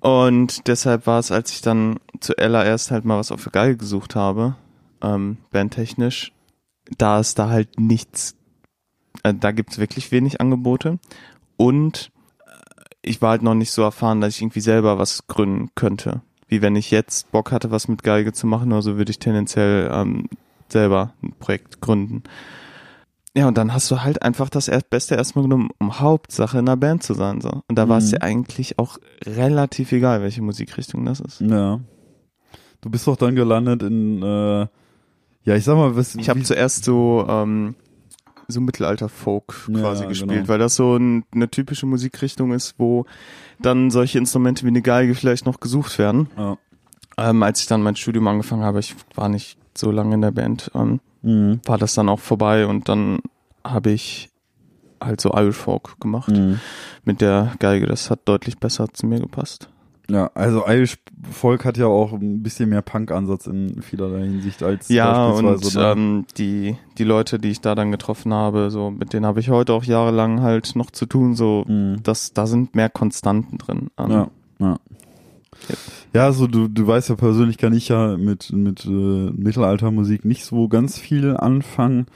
[0.00, 4.14] Und deshalb war es, als ich dann zuallererst halt mal was auf der Geige gesucht
[4.14, 4.56] habe,
[5.02, 6.32] ähm, bandtechnisch,
[6.96, 8.36] da ist da halt nichts,
[9.22, 10.98] äh, da gibt's wirklich wenig Angebote
[11.56, 12.10] und
[13.02, 16.22] ich war halt noch nicht so erfahren, dass ich irgendwie selber was gründen könnte.
[16.48, 19.18] Wie wenn ich jetzt Bock hatte, was mit Geige zu machen, oder so würde ich
[19.18, 20.28] tendenziell ähm,
[20.68, 22.24] selber ein Projekt gründen.
[23.36, 26.76] Ja, und dann hast du halt einfach das Beste erstmal genommen, um Hauptsache in einer
[26.76, 27.40] Band zu sein.
[27.40, 27.62] So.
[27.68, 28.10] Und da war es mhm.
[28.10, 31.40] dir eigentlich auch relativ egal, welche Musikrichtung das ist.
[31.40, 31.78] Ja.
[32.80, 34.66] Du bist doch dann gelandet in, äh,
[35.44, 36.16] ja, ich sag mal, was.
[36.16, 37.76] Ich habe zuerst so ähm,
[38.50, 40.48] so Mittelalter-Folk quasi ja, gespielt, genau.
[40.48, 43.06] weil das so ein, eine typische Musikrichtung ist, wo
[43.60, 46.28] dann solche Instrumente wie eine Geige vielleicht noch gesucht werden.
[46.36, 46.58] Ja.
[47.18, 50.30] Ähm, als ich dann mein Studium angefangen habe, ich war nicht so lange in der
[50.30, 51.60] Band, ähm, mhm.
[51.64, 53.20] war das dann auch vorbei und dann
[53.64, 54.30] habe ich
[55.02, 56.60] halt so Irish Folk gemacht mhm.
[57.04, 57.86] mit der Geige.
[57.86, 59.68] Das hat deutlich besser zu mir gepasst.
[60.10, 60.98] Ja, also Irish
[61.30, 66.24] Folk hat ja auch ein bisschen mehr Punk-Ansatz in vielerlei Hinsicht als ja und ähm,
[66.36, 69.72] die die Leute, die ich da dann getroffen habe, so mit denen habe ich heute
[69.72, 71.34] auch jahrelang halt noch zu tun.
[71.34, 72.02] So, mhm.
[72.02, 73.90] dass da sind mehr Konstanten drin.
[73.98, 74.76] Ähm, ja, ja.
[76.14, 80.44] Ja, also du, du weißt ja persönlich kann ich ja mit mit äh, Mittelaltermusik nicht
[80.44, 82.06] so ganz viel anfangen.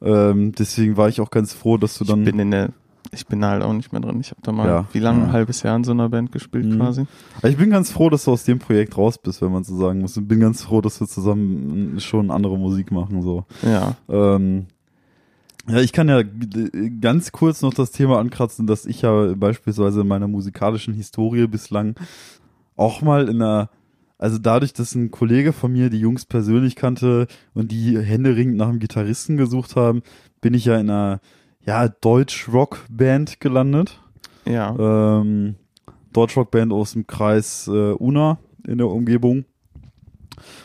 [0.00, 2.20] Ähm, deswegen war ich auch ganz froh, dass du dann.
[2.20, 2.70] Ich bin in der
[3.14, 4.20] ich bin da halt auch nicht mehr drin.
[4.20, 5.24] Ich habe da mal ja, wie lange ja.
[5.26, 6.78] ein halbes Jahr in so einer Band gespielt mhm.
[6.78, 7.06] quasi.
[7.42, 10.00] Ich bin ganz froh, dass du aus dem Projekt raus bist, wenn man so sagen
[10.00, 10.16] muss.
[10.16, 13.44] Ich bin ganz froh, dass wir zusammen schon andere Musik machen so.
[13.62, 13.96] Ja.
[14.08, 14.66] Ähm,
[15.66, 16.22] ja, ich kann ja
[17.00, 21.94] ganz kurz noch das Thema ankratzen, dass ich ja beispielsweise in meiner musikalischen Historie bislang
[22.76, 23.70] auch mal in einer
[24.18, 28.68] also dadurch, dass ein Kollege von mir die Jungs persönlich kannte und die händeringend nach
[28.68, 30.02] einem Gitarristen gesucht haben,
[30.40, 31.20] bin ich ja in einer
[31.66, 34.00] ja, Deutsch-Rock-Band gelandet.
[34.44, 34.74] Ja.
[34.78, 35.56] Ähm,
[36.12, 39.44] Deutsch-Rock-Band aus dem Kreis äh, Una in der Umgebung.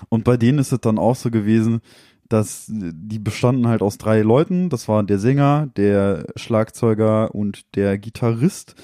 [0.09, 1.81] Und bei denen ist es dann auch so gewesen,
[2.27, 4.69] dass die bestanden halt aus drei Leuten.
[4.69, 8.75] Das war der Sänger, der Schlagzeuger und der Gitarrist.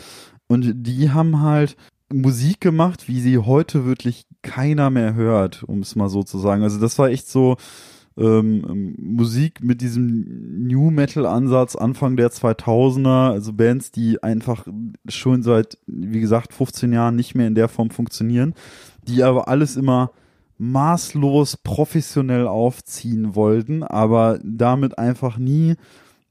[0.48, 1.78] Und die haben halt
[2.12, 6.64] Musik gemacht, wie sie heute wirklich keiner mehr hört, um es mal so zu sagen.
[6.64, 7.58] Also das war echt so,
[8.18, 14.68] ähm, Musik mit diesem New Metal Ansatz Anfang der 2000er, also Bands, die einfach
[15.08, 18.54] schon seit, wie gesagt, 15 Jahren nicht mehr in der Form funktionieren,
[19.08, 20.12] die aber alles immer
[20.58, 25.76] maßlos professionell aufziehen wollten, aber damit einfach nie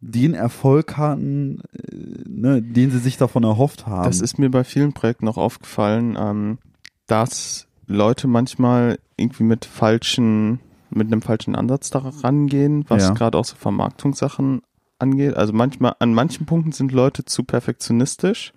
[0.01, 4.05] den Erfolg hatten, äh, ne, den sie sich davon erhofft haben.
[4.05, 6.59] Das ist mir bei vielen Projekten auch aufgefallen, ähm,
[7.07, 10.61] dass Leute manchmal irgendwie mit falschen
[10.95, 13.14] mit einem falschen Ansatz da rangehen, was ja.
[13.14, 14.62] gerade auch so Vermarktungssachen
[14.99, 15.34] angeht.
[15.34, 18.53] Also manchmal, an manchen Punkten sind Leute zu perfektionistisch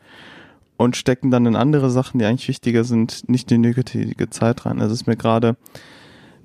[0.78, 4.80] und stecken dann in andere Sachen, die eigentlich wichtiger sind, nicht die nötige Zeit rein.
[4.80, 5.58] Also ist mir gerade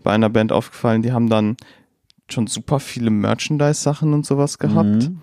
[0.03, 1.57] bei einer Band aufgefallen, die haben dann
[2.29, 5.21] schon super viele Merchandise-Sachen und sowas gehabt, mhm.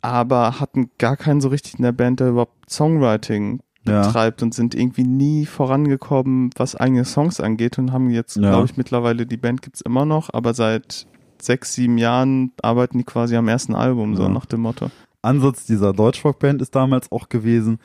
[0.00, 4.44] aber hatten gar keinen so richtig in der Band, der überhaupt Songwriting betreibt ja.
[4.44, 8.50] und sind irgendwie nie vorangekommen, was eigene Songs angeht und haben jetzt, ja.
[8.50, 11.06] glaube ich, mittlerweile, die Band gibt's immer noch, aber seit
[11.40, 14.18] sechs, sieben Jahren arbeiten die quasi am ersten Album, ja.
[14.18, 14.90] so nach dem Motto.
[15.22, 17.78] Ansatz dieser Deutschrock-Band ist damals auch gewesen,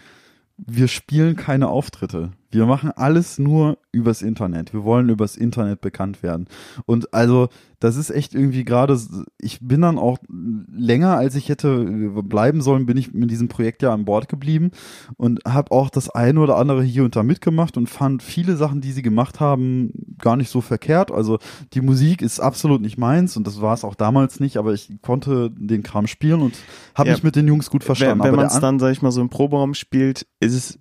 [0.58, 2.32] wir spielen keine Auftritte.
[2.52, 4.74] Wir machen alles nur übers Internet.
[4.74, 6.47] Wir wollen übers Internet bekannt werden.
[6.86, 7.49] Und also,
[7.80, 8.97] das ist echt irgendwie gerade,
[9.39, 11.84] ich bin dann auch länger, als ich hätte
[12.24, 14.70] bleiben sollen, bin ich mit diesem Projekt ja an Bord geblieben
[15.18, 18.82] und habe auch das eine oder andere hier und da mitgemacht und fand viele Sachen,
[18.82, 21.12] die sie gemacht haben, gar nicht so verkehrt.
[21.12, 21.39] Also
[21.74, 25.02] die Musik ist absolut nicht meins und das war es auch damals nicht, aber ich
[25.02, 26.54] konnte den Kram spielen und
[26.93, 27.16] habe Ja.
[27.16, 28.24] mich mit den Jungs gut verstanden.
[28.24, 30.80] Wenn, wenn man es dann, sag ich mal, so im Proberaum spielt, ist es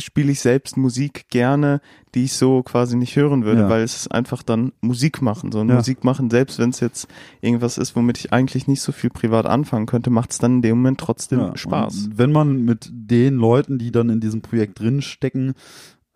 [0.00, 1.80] spiele ich selbst Musik gerne,
[2.14, 3.68] die ich so quasi nicht hören würde, Ja.
[3.68, 5.52] weil es ist einfach dann Musik machen.
[5.52, 5.64] So Ja.
[5.76, 7.08] Musik machen, selbst wenn es jetzt
[7.40, 10.62] irgendwas ist, womit ich eigentlich nicht so viel privat anfangen könnte, macht es dann in
[10.62, 12.06] dem Moment trotzdem Ja, Spaß.
[12.06, 15.54] und Wenn man mit den Leuten, die dann in diesem Projekt drin stecken,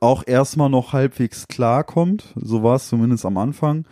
[0.01, 3.87] auch erstmal noch halbwegs klarkommt, so war es zumindest am Anfang,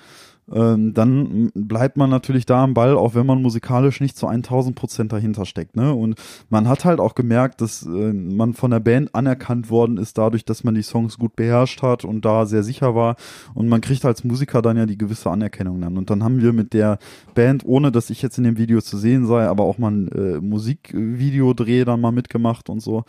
[0.53, 4.77] ähm, dann bleibt man natürlich da am Ball, auch wenn man musikalisch nicht zu 1000
[4.77, 5.77] Prozent dahinter steckt.
[5.77, 5.95] Ne?
[5.95, 6.17] Und
[6.51, 10.45] man hat halt auch gemerkt, dass äh, man von der Band anerkannt worden ist, dadurch,
[10.45, 13.17] dass man die Songs gut beherrscht hat und da sehr sicher war.
[13.55, 15.97] Und man kriegt als Musiker dann ja die gewisse Anerkennung dann.
[15.97, 16.99] Und dann haben wir mit der
[17.35, 20.09] Band, ohne dass ich jetzt in dem Video zu sehen sei, aber auch mal ein
[20.09, 23.05] äh, Musikvideodreh dann mal mitgemacht und so.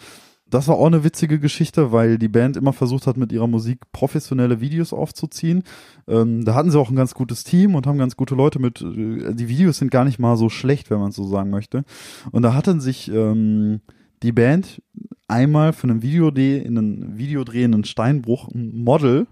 [0.54, 3.80] Das war auch eine witzige Geschichte, weil die Band immer versucht hat, mit ihrer Musik
[3.92, 5.64] professionelle Videos aufzuziehen.
[6.08, 8.82] Ähm, da hatten sie auch ein ganz gutes Team und haben ganz gute Leute mit.
[8.82, 11.84] Äh, die Videos sind gar nicht mal so schlecht, wenn man es so sagen möchte.
[12.32, 13.82] Und da hatten sich ähm,
[14.22, 14.82] die Band
[15.28, 19.26] einmal für einen Videodreh in einen Videodreh in einen Steinbruch ein Model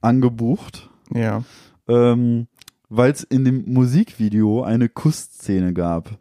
[0.00, 1.44] angebucht Ja.
[1.88, 2.46] ähm,
[2.88, 6.18] weil es in dem Musikvideo eine Kussszene gab.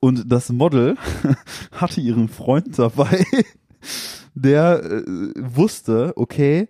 [0.00, 0.96] Und das Model
[1.72, 3.24] hatte ihren Freund dabei,
[4.34, 6.68] der äh, wusste, okay,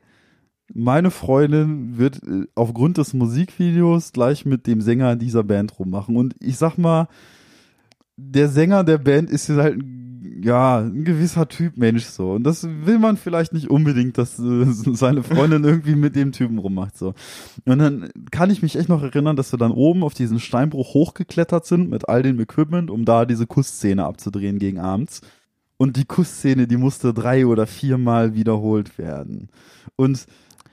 [0.73, 6.17] meine Freundin wird äh, aufgrund des Musikvideos gleich mit dem Sänger dieser Band rummachen.
[6.17, 7.09] Und ich sag mal,
[8.17, 9.79] der Sänger der Band ist halt
[10.47, 12.33] ja ein gewisser Typ Mensch so.
[12.33, 16.59] Und das will man vielleicht nicht unbedingt, dass äh, seine Freundin irgendwie mit dem Typen
[16.59, 17.15] rummacht so.
[17.65, 20.95] Und dann kann ich mich echt noch erinnern, dass wir dann oben auf diesen Steinbruch
[20.95, 25.21] hochgeklettert sind mit all dem Equipment, um da diese Kussszene abzudrehen gegen abends.
[25.79, 29.49] Und die Kussszene, die musste drei oder viermal wiederholt werden.
[29.97, 30.27] Und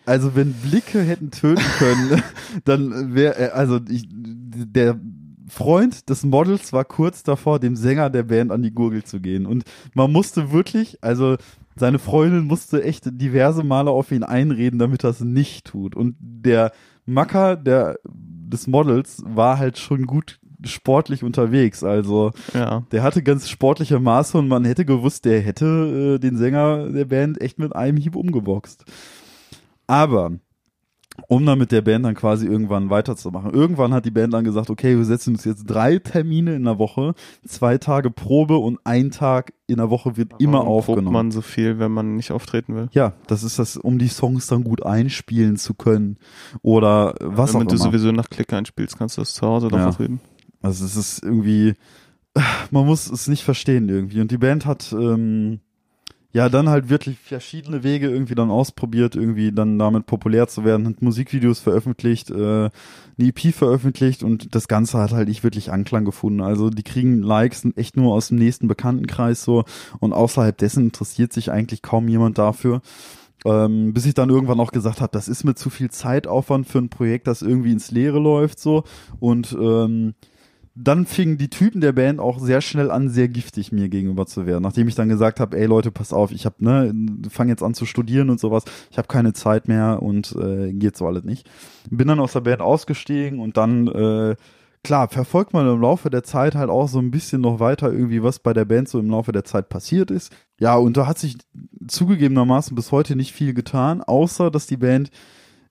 [0.05, 2.21] also wenn Blicke hätten töten können,
[2.65, 4.99] dann wäre, also ich, der
[5.47, 9.45] Freund des Models war kurz davor, dem Sänger der Band an die Gurgel zu gehen.
[9.45, 9.63] Und
[9.93, 11.37] man musste wirklich, also
[11.75, 15.95] seine Freundin musste echt diverse Male auf ihn einreden, damit er es nicht tut.
[15.95, 16.71] Und der
[17.05, 21.83] Macker der, des Models war halt schon gut sportlich unterwegs.
[21.83, 22.83] Also Ja.
[22.91, 27.05] der hatte ganz sportliche Maße und man hätte gewusst, der hätte äh, den Sänger der
[27.05, 28.85] Band echt mit einem Hieb umgeboxt.
[29.87, 30.31] Aber
[31.27, 33.51] um dann mit der Band dann quasi irgendwann weiterzumachen.
[33.53, 36.79] Irgendwann hat die Band dann gesagt, okay, wir setzen uns jetzt drei Termine in der
[36.79, 37.13] Woche,
[37.45, 41.13] zwei Tage Probe und ein Tag in der Woche wird immer Warum probt aufgenommen.
[41.13, 42.89] man so viel, wenn man nicht auftreten will.
[42.93, 46.17] ja, das ist das, um die Songs dann gut einspielen zu können
[46.63, 47.83] oder was wenn auch du immer.
[47.85, 49.77] sowieso nach Klick einspielst, kannst du das zu Hause Ja.
[49.77, 50.21] davon reden.
[50.61, 51.73] Also es ist irgendwie,
[52.71, 54.19] man muss es nicht verstehen irgendwie.
[54.21, 55.59] Und die Band hat ähm,
[56.33, 60.87] ja dann halt wirklich verschiedene Wege irgendwie dann ausprobiert, irgendwie dann damit populär zu werden,
[60.87, 62.71] hat Musikvideos veröffentlicht, äh, eine
[63.19, 66.41] EP veröffentlicht und das Ganze hat halt nicht wirklich Anklang gefunden.
[66.41, 69.63] Also die kriegen Likes echt nur aus dem nächsten Bekanntenkreis so
[69.99, 72.81] und außerhalb dessen interessiert sich eigentlich kaum jemand dafür.
[73.45, 76.79] Ähm, bis ich dann irgendwann auch gesagt habe, das ist mir zu viel Zeitaufwand für
[76.79, 78.85] ein Projekt, das irgendwie ins Leere läuft so
[79.19, 80.13] und ähm,
[80.75, 84.47] dann fingen die Typen der Band auch sehr schnell an, sehr giftig mir gegenüber zu
[84.47, 84.63] werden.
[84.63, 86.93] Nachdem ich dann gesagt habe, ey Leute, pass auf, ich hab, ne,
[87.29, 90.97] fange jetzt an zu studieren und sowas, ich habe keine Zeit mehr und äh, geht
[90.97, 91.47] so alles nicht.
[91.91, 94.35] Bin dann aus der Band ausgestiegen und dann, äh,
[94.83, 98.23] klar, verfolgt man im Laufe der Zeit halt auch so ein bisschen noch weiter irgendwie,
[98.23, 100.33] was bei der Band so im Laufe der Zeit passiert ist.
[100.59, 101.37] Ja, und da hat sich
[101.87, 105.11] zugegebenermaßen bis heute nicht viel getan, außer dass die Band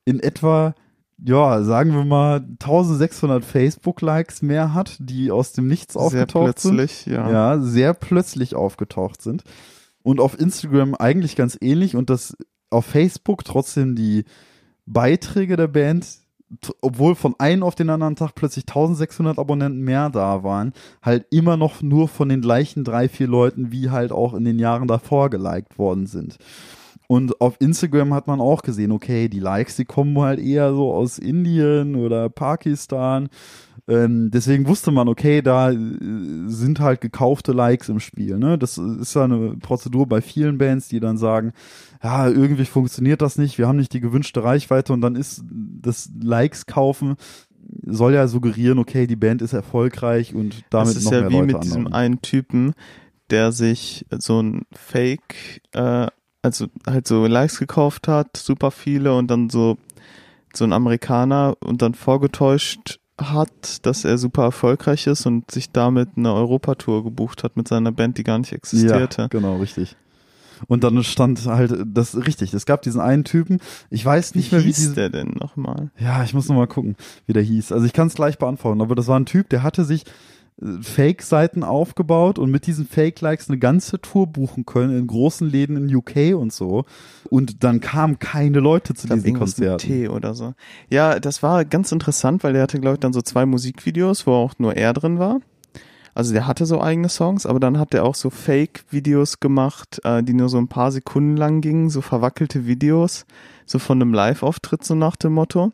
[0.04, 0.74] in etwa
[1.24, 6.76] ja, sagen wir mal 1600 Facebook-Likes mehr hat, die aus dem Nichts Sehr aufgetaucht sind.
[6.76, 7.30] plötzlich, ja.
[7.30, 9.44] Ja, sehr plötzlich aufgetaucht sind.
[10.02, 12.36] Und auf Instagram eigentlich ganz ähnlich und dass
[12.70, 14.24] auf Facebook trotzdem die
[14.86, 16.06] Beiträge der Band,
[16.80, 21.56] obwohl von einem auf den anderen Tag plötzlich 1600 Abonnenten mehr da waren, halt immer
[21.56, 25.30] noch nur von den gleichen drei, vier Leuten, wie halt auch in den Jahren davor
[25.30, 26.38] geliked worden sind.
[27.12, 30.94] Und auf Instagram hat man auch gesehen, okay, die Likes, die kommen halt eher so
[30.94, 33.28] aus Indien oder Pakistan.
[33.86, 35.76] Ähm, deswegen wusste man, okay, da äh,
[36.46, 38.38] sind halt gekaufte Likes im Spiel.
[38.38, 38.56] Ne?
[38.56, 41.52] Das ist ja eine Prozedur bei vielen Bands, die dann sagen,
[42.02, 45.44] ja, irgendwie funktioniert das nicht, wir haben nicht die gewünschte Reichweite und dann ist
[45.82, 47.16] das Likes kaufen
[47.84, 51.30] soll ja suggerieren, okay, die Band ist erfolgreich und damit das ist noch ja mehr
[51.30, 51.94] wie Leute mit diesem anlocken.
[51.94, 52.72] einen Typen,
[53.30, 56.08] der sich so ein Fake, äh,
[56.42, 59.78] also halt so Likes gekauft hat, super viele und dann so
[60.54, 66.10] so ein Amerikaner und dann vorgetäuscht hat, dass er super erfolgreich ist und sich damit
[66.16, 69.22] eine Europatour gebucht hat mit seiner Band, die gar nicht existierte.
[69.22, 69.96] Ja, genau, richtig.
[70.68, 72.54] Und dann stand halt das richtig.
[72.54, 73.58] Es gab diesen einen Typen.
[73.90, 75.90] Ich weiß nicht wie mehr, wie hieß der denn nochmal?
[75.98, 77.72] Ja, ich muss noch mal gucken, wie der hieß.
[77.72, 78.80] Also ich kann es gleich beantworten.
[78.80, 80.04] Aber das war ein Typ, der hatte sich
[80.80, 85.94] Fake-Seiten aufgebaut und mit diesen Fake-Likes eine ganze Tour buchen können in großen Läden in
[85.94, 86.84] UK und so.
[87.30, 89.78] Und dann kamen keine Leute zu diesen Konzerten.
[89.78, 90.54] T oder so.
[90.88, 94.32] Ja, das war ganz interessant, weil der hatte, glaube ich, dann so zwei Musikvideos, wo
[94.32, 95.40] auch nur er drin war.
[96.14, 100.22] Also der hatte so eigene Songs, aber dann hat er auch so Fake-Videos gemacht, äh,
[100.22, 103.24] die nur so ein paar Sekunden lang gingen, so verwackelte Videos,
[103.64, 105.72] so von einem Live-Auftritt, so nach dem Motto.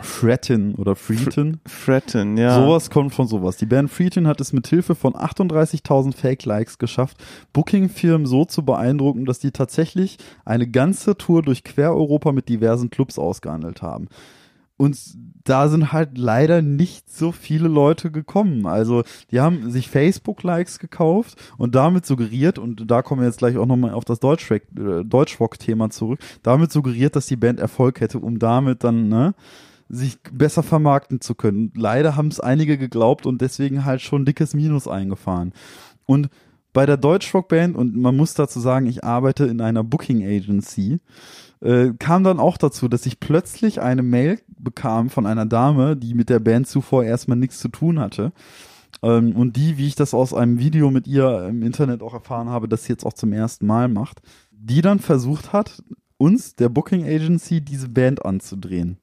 [0.00, 1.60] Fretten oder Freeton.
[1.66, 2.54] Fretten, ja.
[2.54, 3.56] Sowas kommt von sowas.
[3.56, 7.16] Die Band Freeton hat es mit Hilfe von 38.000 Fake-Likes geschafft,
[7.52, 13.18] Booking-Firmen so zu beeindrucken, dass die tatsächlich eine ganze Tour durch Quer-Europa mit diversen Clubs
[13.18, 14.08] ausgehandelt haben.
[14.78, 14.96] Und
[15.42, 18.64] da sind halt leider nicht so viele Leute gekommen.
[18.66, 23.56] Also die haben sich Facebook-Likes gekauft und damit suggeriert, und da kommen wir jetzt gleich
[23.56, 28.20] auch nochmal auf das Deutschrock- äh, Deutschrock-Thema zurück, damit suggeriert, dass die Band Erfolg hätte,
[28.20, 29.34] um damit dann, ne,
[29.88, 31.72] sich besser vermarkten zu können.
[31.74, 35.52] Leider haben es einige geglaubt und deswegen halt schon dickes Minus eingefahren.
[36.06, 36.28] Und
[36.72, 41.00] bei der Deutschrock-Band, und man muss dazu sagen, ich arbeite in einer Booking Agency,
[41.60, 46.14] äh, kam dann auch dazu, dass ich plötzlich eine Mail bekam von einer Dame, die
[46.14, 48.32] mit der Band zuvor erstmal nichts zu tun hatte.
[49.02, 52.48] Ähm, und die, wie ich das aus einem Video mit ihr im Internet auch erfahren
[52.48, 54.20] habe, das jetzt auch zum ersten Mal macht,
[54.52, 55.82] die dann versucht hat,
[56.16, 58.98] uns, der Booking Agency, diese Band anzudrehen.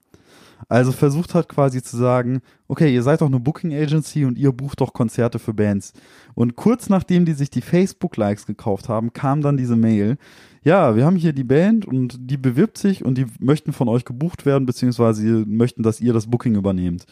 [0.68, 4.51] Also versucht hat quasi zu sagen, okay, ihr seid doch eine Booking Agency und ihr
[4.51, 5.93] bucht doch Konzerte für Bands.
[6.34, 10.18] Und kurz nachdem die sich die Facebook-Likes gekauft haben, kam dann diese Mail,
[10.63, 14.03] ja, wir haben hier die Band und die bewirbt sich und die möchten von euch
[14.03, 17.05] gebucht werden, beziehungsweise möchten, dass ihr das Booking übernehmt.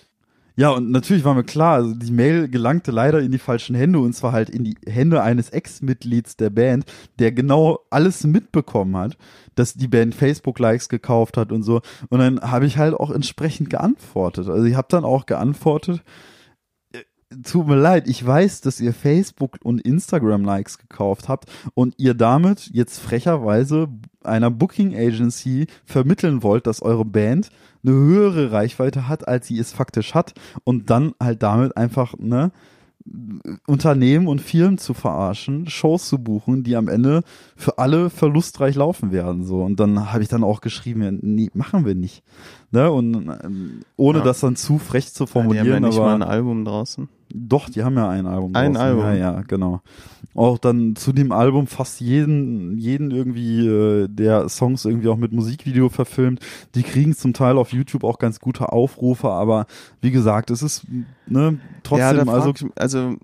[0.56, 4.00] Ja, und natürlich war mir klar, also die Mail gelangte leider in die falschen Hände
[4.00, 6.86] und zwar halt in die Hände eines Ex-Mitglieds der Band,
[7.18, 9.18] der genau alles mitbekommen hat,
[9.56, 11.82] dass die Band Facebook-Likes gekauft hat und so.
[12.10, 14.48] Und dann habe ich halt auch entsprechend geantwortet.
[14.48, 16.04] Also ich habe dann auch geantwortet,
[16.92, 17.02] äh,
[17.44, 22.14] tut mir leid, ich weiß, dass ihr Facebook und Instagram Likes gekauft habt und ihr
[22.14, 23.88] damit jetzt frecherweise
[24.26, 27.50] einer Booking Agency vermitteln wollt, dass eure Band
[27.86, 32.52] eine höhere Reichweite hat, als sie es faktisch hat und dann halt damit einfach, ne,
[33.68, 37.24] Unternehmen und Firmen zu verarschen, Shows zu buchen, die am Ende
[37.58, 39.44] für alle verlustreich laufen werden.
[39.44, 42.24] So und dann habe ich dann auch geschrieben, ja, nee, machen wir nicht.
[42.72, 42.90] Ne?
[42.90, 43.14] Und
[43.44, 44.24] ähm, ohne Ja.
[44.24, 46.64] das dann zu frech zu ja, die haben ja formulieren, nicht aber mal ein Album
[46.64, 47.10] draußen.
[47.34, 48.56] Doch, die haben ja ein Album.
[48.56, 48.88] Ein draußen.
[48.88, 49.04] Album.
[49.06, 49.82] Ja, ja, genau.
[50.36, 55.32] Auch dann zu dem Album fast jeden, jeden irgendwie, äh, der Songs irgendwie auch mit
[55.32, 56.40] Musikvideo verfilmt.
[56.76, 59.66] Die kriegen zum Teil auf YouTube auch ganz gute Aufrufe, aber
[60.02, 60.86] wie gesagt, es ist
[61.28, 63.16] ne, ja, trotzdem also frag ich, also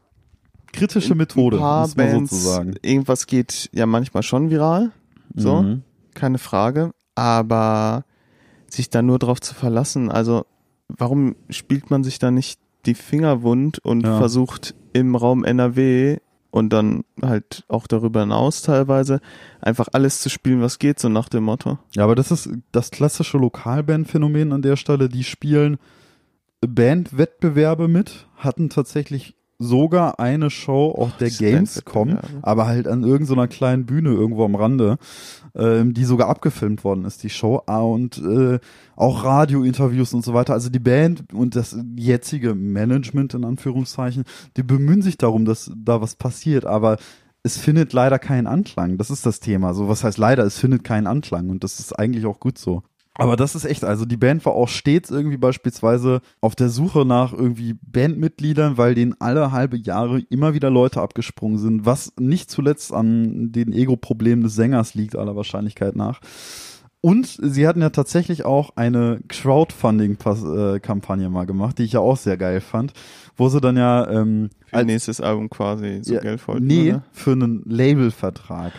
[0.72, 2.76] kritische Methode, ein paar muss man Bands, sozusagen.
[2.84, 4.92] irgendwas geht ja manchmal schon viral,
[5.36, 5.84] so, Mhm.
[6.14, 8.06] keine Frage, aber
[8.68, 10.46] sich da nur drauf zu verlassen, also
[10.88, 14.18] warum spielt man sich da nicht die Finger wund und Ja.
[14.18, 16.18] versucht im Raum NRW
[16.52, 19.20] und dann halt auch darüber hinaus teilweise
[19.62, 21.78] einfach alles zu spielen, was geht, so nach dem Motto.
[21.96, 25.10] Ja, aber das ist das klassische Lokalband-Phänomen an der Stelle.
[25.10, 25.78] Die spielen
[26.62, 32.48] Bandwettbewerbe mit, hatten tatsächlich sogar eine Show auf der Gamescom, Bandwettbewerbe.
[32.48, 34.98] aber halt an irgendeiner kleinen Bühne irgendwo am Rande,
[35.54, 37.62] ähm, die sogar abgefilmt worden ist, die Show.
[37.66, 38.60] Ah, und äh,
[38.96, 40.54] auch Radiointerviews und so weiter.
[40.54, 44.24] Also die Band und das jetzige Management in Anführungszeichen,
[44.56, 46.98] die bemühen sich darum, dass da was passiert, aber
[47.44, 48.98] es findet leider keinen Anklang.
[48.98, 49.74] Das ist das Thema.
[49.74, 50.44] So, was heißt leider?
[50.44, 52.84] Es findet keinen Anklang und das ist eigentlich auch gut so.
[53.20, 57.06] Aber das ist echt, also die Band war auch stets irgendwie beispielsweise auf der Suche
[57.06, 62.50] nach irgendwie Bandmitgliedern, weil denen alle halbe Jahre immer wieder Leute abgesprungen sind, was nicht
[62.50, 66.22] zuletzt an den Ego-Problemen des Sängers liegt, aller Wahrscheinlichkeit nach.
[67.02, 72.38] Und sie hatten ja tatsächlich auch eine Crowdfunding-Kampagne mal gemacht, die ich ja auch sehr
[72.38, 72.94] geil fand,
[73.38, 76.68] wo sie dann ja ähm, Für als- nächstes Album quasi so ja, Geld wollten.
[76.68, 77.04] Nee, oder?
[77.12, 78.74] für einen Labelvertrag.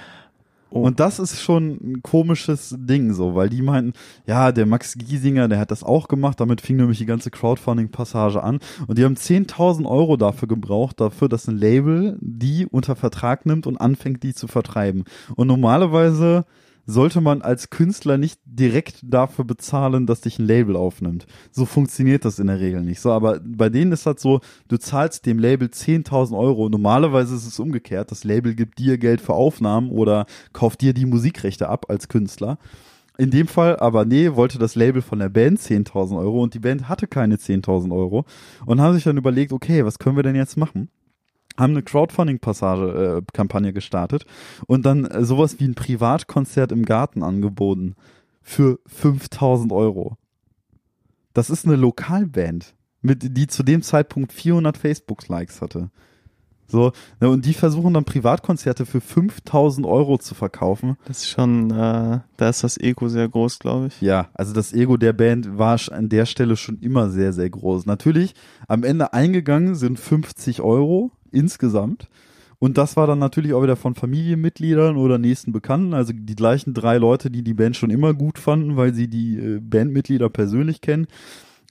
[0.71, 0.83] Oh.
[0.83, 3.93] Und das ist schon ein komisches Ding so, weil die meinten,
[4.27, 8.43] ja, der Max Giesinger, der hat das auch gemacht, damit fing nämlich die ganze Crowdfunding-Passage
[8.43, 13.47] an und die haben 10.000 Euro dafür gebraucht, dafür, dass ein Label die unter Vertrag
[13.47, 15.05] nimmt und anfängt, die zu vertreiben.
[15.35, 16.45] Und normalerweise
[16.87, 21.27] sollte man als Künstler nicht direkt dafür bezahlen, dass dich ein Label aufnimmt.
[21.51, 23.01] So funktioniert das in der Regel nicht.
[23.01, 26.69] So, aber bei denen ist das so, du zahlst dem Label 10.000 Euro.
[26.69, 28.11] Normalerweise ist es umgekehrt.
[28.11, 32.59] Das Label gibt dir Geld für Aufnahmen oder kauft dir die Musikrechte ab als Künstler.
[33.19, 36.59] In dem Fall aber nee, wollte das Label von der Band 10.000 Euro und die
[36.59, 38.25] Band hatte keine 10.000 Euro
[38.65, 40.89] und haben sich dann überlegt, okay, was können wir denn jetzt machen?
[41.61, 44.27] Haben eine Crowdfunding-Passage, äh, gestartet
[44.67, 47.95] und dann äh, sowas wie ein Privatkonzert im Garten angeboten
[48.43, 50.17] für 5000 Euro.
[51.33, 55.91] Das ist eine Lokalband, mit, die zu dem Zeitpunkt 400 Facebook-Likes hatte.
[56.71, 60.97] So, ne, und die versuchen dann Privatkonzerte für 5000 Euro zu verkaufen.
[61.05, 64.01] Das ist schon, äh, da ist das Ego sehr groß, glaube ich.
[64.01, 67.87] Ja, also das Ego der Band war an der Stelle schon immer sehr, sehr groß.
[67.87, 68.35] Natürlich,
[68.69, 72.09] am Ende eingegangen sind 50 Euro insgesamt.
[72.59, 76.75] Und das war dann natürlich auch wieder von Familienmitgliedern oder nächsten Bekannten, also die gleichen
[76.75, 80.83] drei Leute, die die Band schon immer gut fanden, weil sie die äh, Bandmitglieder persönlich
[80.83, 81.07] kennen.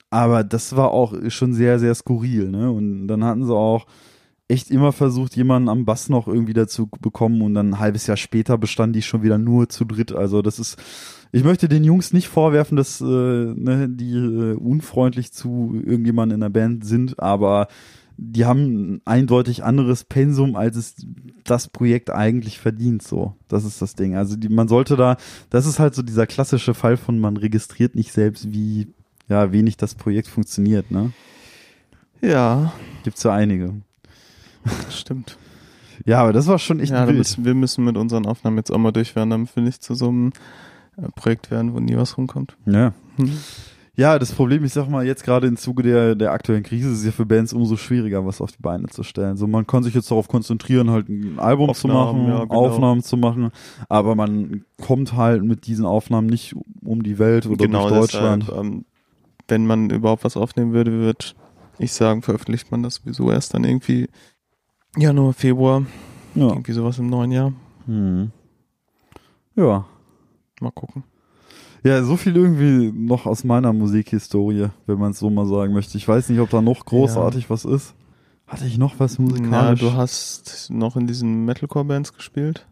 [0.10, 2.49] Aber das war auch schon sehr, sehr skurril.
[2.49, 2.72] Ne?
[2.72, 3.86] Und dann hatten sie auch
[4.47, 8.18] echt immer versucht, jemanden am Bass noch irgendwie dazu bekommen und dann ein halbes Jahr
[8.18, 10.12] später bestand die schon wieder nur zu dritt.
[10.12, 10.78] Also das ist,
[11.32, 16.41] ich möchte den Jungs nicht vorwerfen, dass äh, ne, die äh, unfreundlich zu irgendjemandem in
[16.41, 17.68] der Band sind, aber
[18.22, 20.96] die haben ein eindeutig anderes Pensum, als es
[21.46, 23.36] das Projekt eigentlich verdient, so.
[23.48, 24.16] Das ist das Ding.
[24.16, 25.16] Also die, man sollte da,
[25.50, 28.88] das ist halt so dieser klassische Fall von man registriert nicht selbst, wie,
[29.30, 31.12] ja, wenig das Projekt funktioniert, ne?
[32.22, 32.74] Ja.
[33.04, 33.76] Gibt's ja einige.
[34.90, 35.38] Stimmt.
[36.06, 37.38] Ja, aber das war schon echt Ja, wild.
[37.44, 40.10] wir müssen mit unseren Aufnahmen jetzt auch mal durch werden, damit wir nicht zu so
[40.10, 40.34] einem
[40.98, 42.58] äh, Projekt werden, wo nie was rumkommt.
[42.66, 42.94] Ja.
[43.18, 43.38] Hm.
[44.00, 47.00] Ja, das Problem, ich sag mal, jetzt gerade im Zuge der, der aktuellen Krise ist
[47.00, 49.36] es ja für Bands umso schwieriger, was auf die Beine zu stellen.
[49.36, 52.66] So, man kann sich jetzt darauf konzentrieren, halt ein Album zu Aufnahmen, machen, ja, genau.
[52.66, 53.52] Aufnahmen zu machen,
[53.89, 58.43] aber man kommt halt mit diesen Aufnahmen nicht um die Welt oder genau, durch Deutschland.
[58.43, 58.86] Deshalb, ähm,
[59.50, 61.26] wenn man überhaupt was aufnehmen würde, würde
[61.78, 64.08] ich sagen, veröffentlicht man das sowieso erst dann irgendwie
[64.95, 65.84] Januar, Februar,
[66.36, 66.47] Ja.
[66.47, 67.52] irgendwie sowas im neuen Jahr.
[67.86, 68.32] Hm.
[69.58, 69.86] Ja.
[70.62, 71.04] Mal gucken.
[71.84, 75.98] Ja, so viel irgendwie noch aus meiner Musikhistorie, wenn man es so mal sagen möchte.
[75.98, 77.94] Ich weiß nicht, ob da noch großartig was ist.
[78.48, 79.80] Hatte ich noch was Ja, musikalisch?
[79.80, 82.68] du hast noch in diesen Metalcore-Bands gespielt,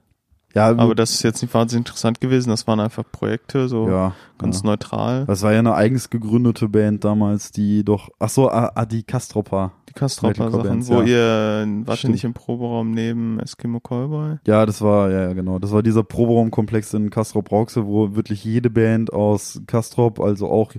[0.56, 2.50] ja, aber das ist jetzt nicht wahnsinnig interessant gewesen.
[2.50, 4.68] Das waren einfach Projekte, so ja, ganz ja.
[4.68, 5.26] neutral.
[5.26, 9.04] Das war ja eine eigens gegründete Band damals, die doch, ach so, ah, ah, die
[9.04, 9.74] Kastropa.
[9.90, 11.64] Die Kastropper-Sachen, Metalcore-Bands, wo ja.
[11.64, 14.38] ihr, nicht im Proberaum neben Eskimo Callboy?
[14.46, 15.60] Ja, das war, ja, genau.
[15.60, 20.74] Das war dieser Proberaumkomplex in Castrop-Rauxel, wo wirklich jede Band aus Castrop, also auch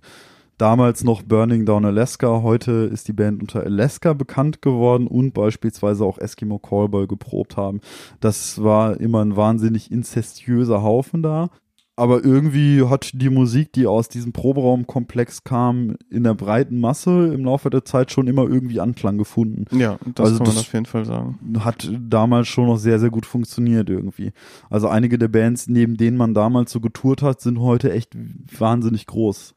[0.58, 6.04] damals noch Burning Down Alaska, heute ist die Band unter Alaska bekannt geworden und beispielsweise
[6.04, 7.80] auch Eskimo Callboy geprobt haben.
[8.20, 11.48] Das war immer ein wahnsinnig inzestiöser Haufen da.
[11.96, 17.44] Aber irgendwie hat die Musik, die aus diesem Proberaumkomplex kam, in der breiten Masse im
[17.44, 20.72] Laufe der Zeit schon immer irgendwie Anklang gefunden Ja, das Also kann man das- auf
[20.74, 21.40] jeden Fall sagen.
[21.58, 24.30] hat damals schon noch sehr, sehr gut funktioniert irgendwie.
[24.70, 28.16] Also einige der Bands, neben denen man damals so getourt hat, sind heute echt
[28.56, 29.56] wahnsinnig groß.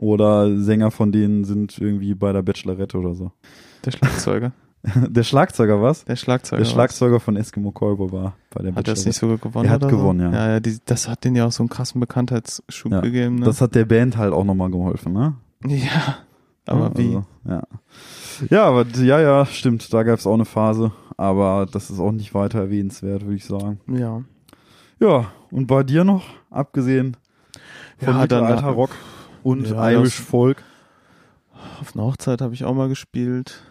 [0.00, 3.32] Oder Sänger von denen sind irgendwie bei der Bachelorette oder so.
[3.84, 4.52] Der Schlagzeuger.
[4.82, 6.06] Der Schlagzeuger was?
[6.06, 6.62] Der Schlagzeuger.
[6.62, 9.08] Der Schlagzeuger von Eskimo Callboy war bei der Hat er Bachelorette.
[9.10, 9.66] nicht sogar gewonnen?
[9.68, 10.36] Er hat gewonnen, so?
[10.38, 10.46] ja.
[10.46, 13.34] Ja, ja die, das hat denen ja auch so einen krassen Bekanntheitsschub Ja, gegeben.
[13.40, 13.44] Ne?
[13.44, 15.34] Das hat der Band halt auch nochmal geholfen, ne?
[15.66, 16.16] ja,
[16.64, 17.16] aber ja, wie?
[17.16, 17.62] Also, ja.
[18.48, 19.92] ja, aber ja, ja, stimmt.
[19.92, 20.92] Da gab es auch eine Phase.
[21.18, 23.80] Aber das ist auch nicht weiter erwähnenswert, würde ich sagen.
[23.86, 24.22] Ja.
[24.98, 27.18] Ja, und bei dir noch, abgesehen
[27.98, 28.92] von Ja, Mittelalter Rock
[29.42, 30.62] und Ja, Irish Folk.
[31.80, 33.62] Auf einer Hochzeit habe ich auch mal gespielt.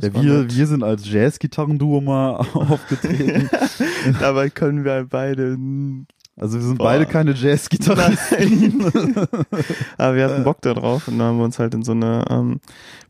[0.00, 0.56] Ja, wir, nett.
[0.56, 3.50] wir sind als Jazz-Gitarrenduo mal aufgetreten.
[4.20, 5.58] Dabei können wir beide.
[6.36, 6.84] Also wir sind Boah.
[6.84, 8.84] beide keine Jazz-Gitarristen.
[9.98, 12.24] Aber wir hatten Bock da drauf und dann haben wir uns halt in so eine
[12.30, 12.60] ähm,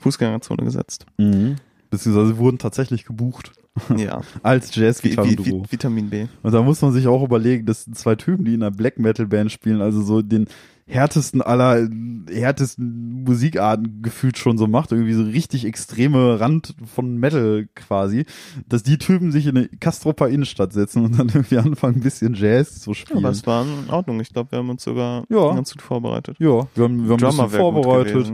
[0.00, 1.06] Fußgängerzone gesetzt.
[1.18, 1.56] mhm.
[1.90, 3.52] Beziehungsweise wurden tatsächlich gebucht
[3.96, 4.22] Ja.
[4.42, 5.64] als Jazz-Gitarrenduo.
[5.70, 6.26] Vitamin B.
[6.42, 8.98] Und da muss man sich auch überlegen, das sind zwei Typen, die in einer Black
[8.98, 10.46] Metal Band spielen, also so den
[10.93, 11.88] härtesten aller
[12.30, 18.26] härtesten Musikarten gefühlt schon so macht, irgendwie so richtig extreme Rand von Metal quasi,
[18.68, 22.34] dass die Typen sich in eine Kastropper Innenstadt setzen und dann irgendwie anfangen, ein bisschen
[22.34, 23.18] Jazz zu Ja, spielen.
[23.18, 24.20] aber es war in Ordnung.
[24.20, 25.55] Ich glaube, wir haben uns sogar Ja.
[25.55, 26.36] ganz gut vorbereitet.
[26.38, 28.32] ja, wir haben, wir haben ein bisschen vorbereitet.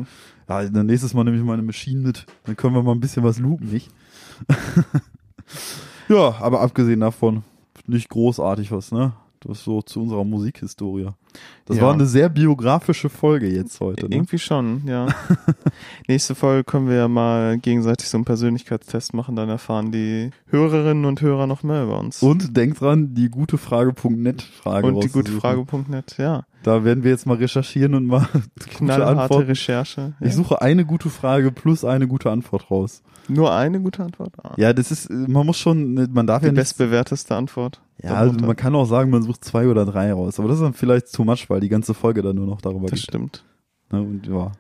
[0.49, 2.27] Ja, dann nächstes Mal nehme ich meine Maschine mit.
[2.45, 3.91] Dann können wir mal ein bisschen was loopen, nicht?
[6.09, 7.43] ja, aber abgesehen davon,
[7.87, 9.13] nicht großartig was, ne?
[9.41, 11.09] Das so zu unserer Musikhistorie.
[11.67, 11.85] Das Ja.
[11.85, 14.09] war eine sehr biografische Folge jetzt heute.
[14.09, 14.17] Ne?
[14.17, 15.07] Irgendwie schon, ja.
[16.09, 21.05] Nächste Folge können wir ja mal gegenseitig so einen Persönlichkeitstest machen, dann erfahren die Hörerinnen
[21.05, 22.23] und Hörer noch mehr über uns.
[22.23, 25.31] Und denk dran, die gute Frage.net Frage Und die gute.
[25.33, 26.45] Frage.net, ja.
[26.65, 28.27] Da werden wir jetzt mal recherchieren und mal
[28.71, 29.47] Knallharte Antworten.
[29.47, 30.15] Recherche.
[30.21, 30.27] Ja.
[30.27, 33.03] Ich suche eine gute Frage plus eine gute Antwort raus.
[33.29, 34.33] Nur eine gute Antwort?
[34.43, 34.55] Ah.
[34.57, 37.81] Ja, das ist, man muss schon, man darf Die ja nicht, bestbewerteste Antwort.
[38.03, 40.39] Ja, also man kann auch sagen, man sucht zwei oder drei raus.
[40.39, 42.83] Aber das ist dann vielleicht too much, weil die ganze Folge dann nur noch darüber
[42.89, 43.03] Das geht.
[43.05, 43.45] stimmt.
[43.91, 44.53] Ne, und ja.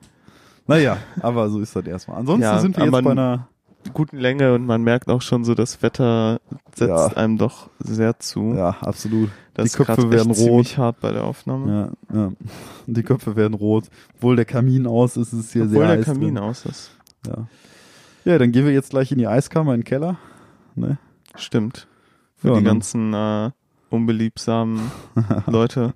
[0.67, 2.19] Naja, aber so ist das erstmal.
[2.19, 3.49] Ansonsten Ja, sind wir jetzt bei einer,
[3.95, 6.41] Guten Länge und man merkt auch schon so, das Wetter
[6.75, 7.07] setzt Ja.
[7.17, 8.53] einem doch sehr zu.
[8.55, 9.31] ja, absolut.
[9.55, 10.37] das die Köpfe werden rot.
[10.37, 11.93] ziemlich hart bei der Aufnahme.
[12.13, 12.33] Ja, ja.
[12.87, 13.85] Die Köpfe werden rot.
[14.17, 16.39] Obwohl der Kamin aus ist, ist es hier Obwohl sehr der heiß Kamin drin.
[16.45, 16.91] aus ist.
[17.27, 17.47] Ja.
[18.25, 20.19] ja, dann gehen wir jetzt gleich in die Eiskammer in den Keller.
[20.75, 20.99] Ne?
[21.37, 21.87] Stimmt.
[22.39, 22.67] Für Ja, die ne?
[22.69, 23.51] ganzen äh,
[23.91, 24.91] unbeliebsamen
[25.47, 25.95] Leute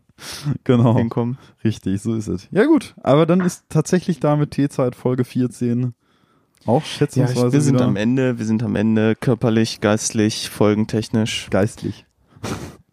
[0.65, 1.39] Genau, hinkommen.
[1.65, 2.49] richtig, so ist es.
[2.53, 5.95] Ja gut, aber dann ist tatsächlich damit T-Zeit Folge 14
[6.65, 11.49] auch Ja, schätzungsweise wir sind wieder am Ende, wir sind am Ende körperlich, geistlich, folgentechnisch.
[11.51, 12.07] geistlich.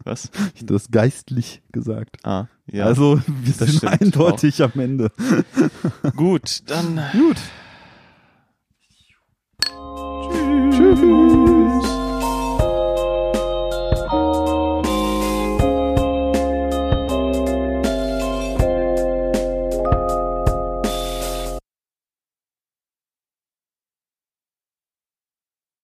[0.02, 0.30] Was?
[0.54, 2.16] Ich habe das geistlich gesagt.
[2.24, 2.86] Ah, ja.
[2.86, 5.12] Also wir das sind eindeutig am Ende.
[6.16, 7.36] gut, dann Gut.
[10.72, 11.99] Tschüss.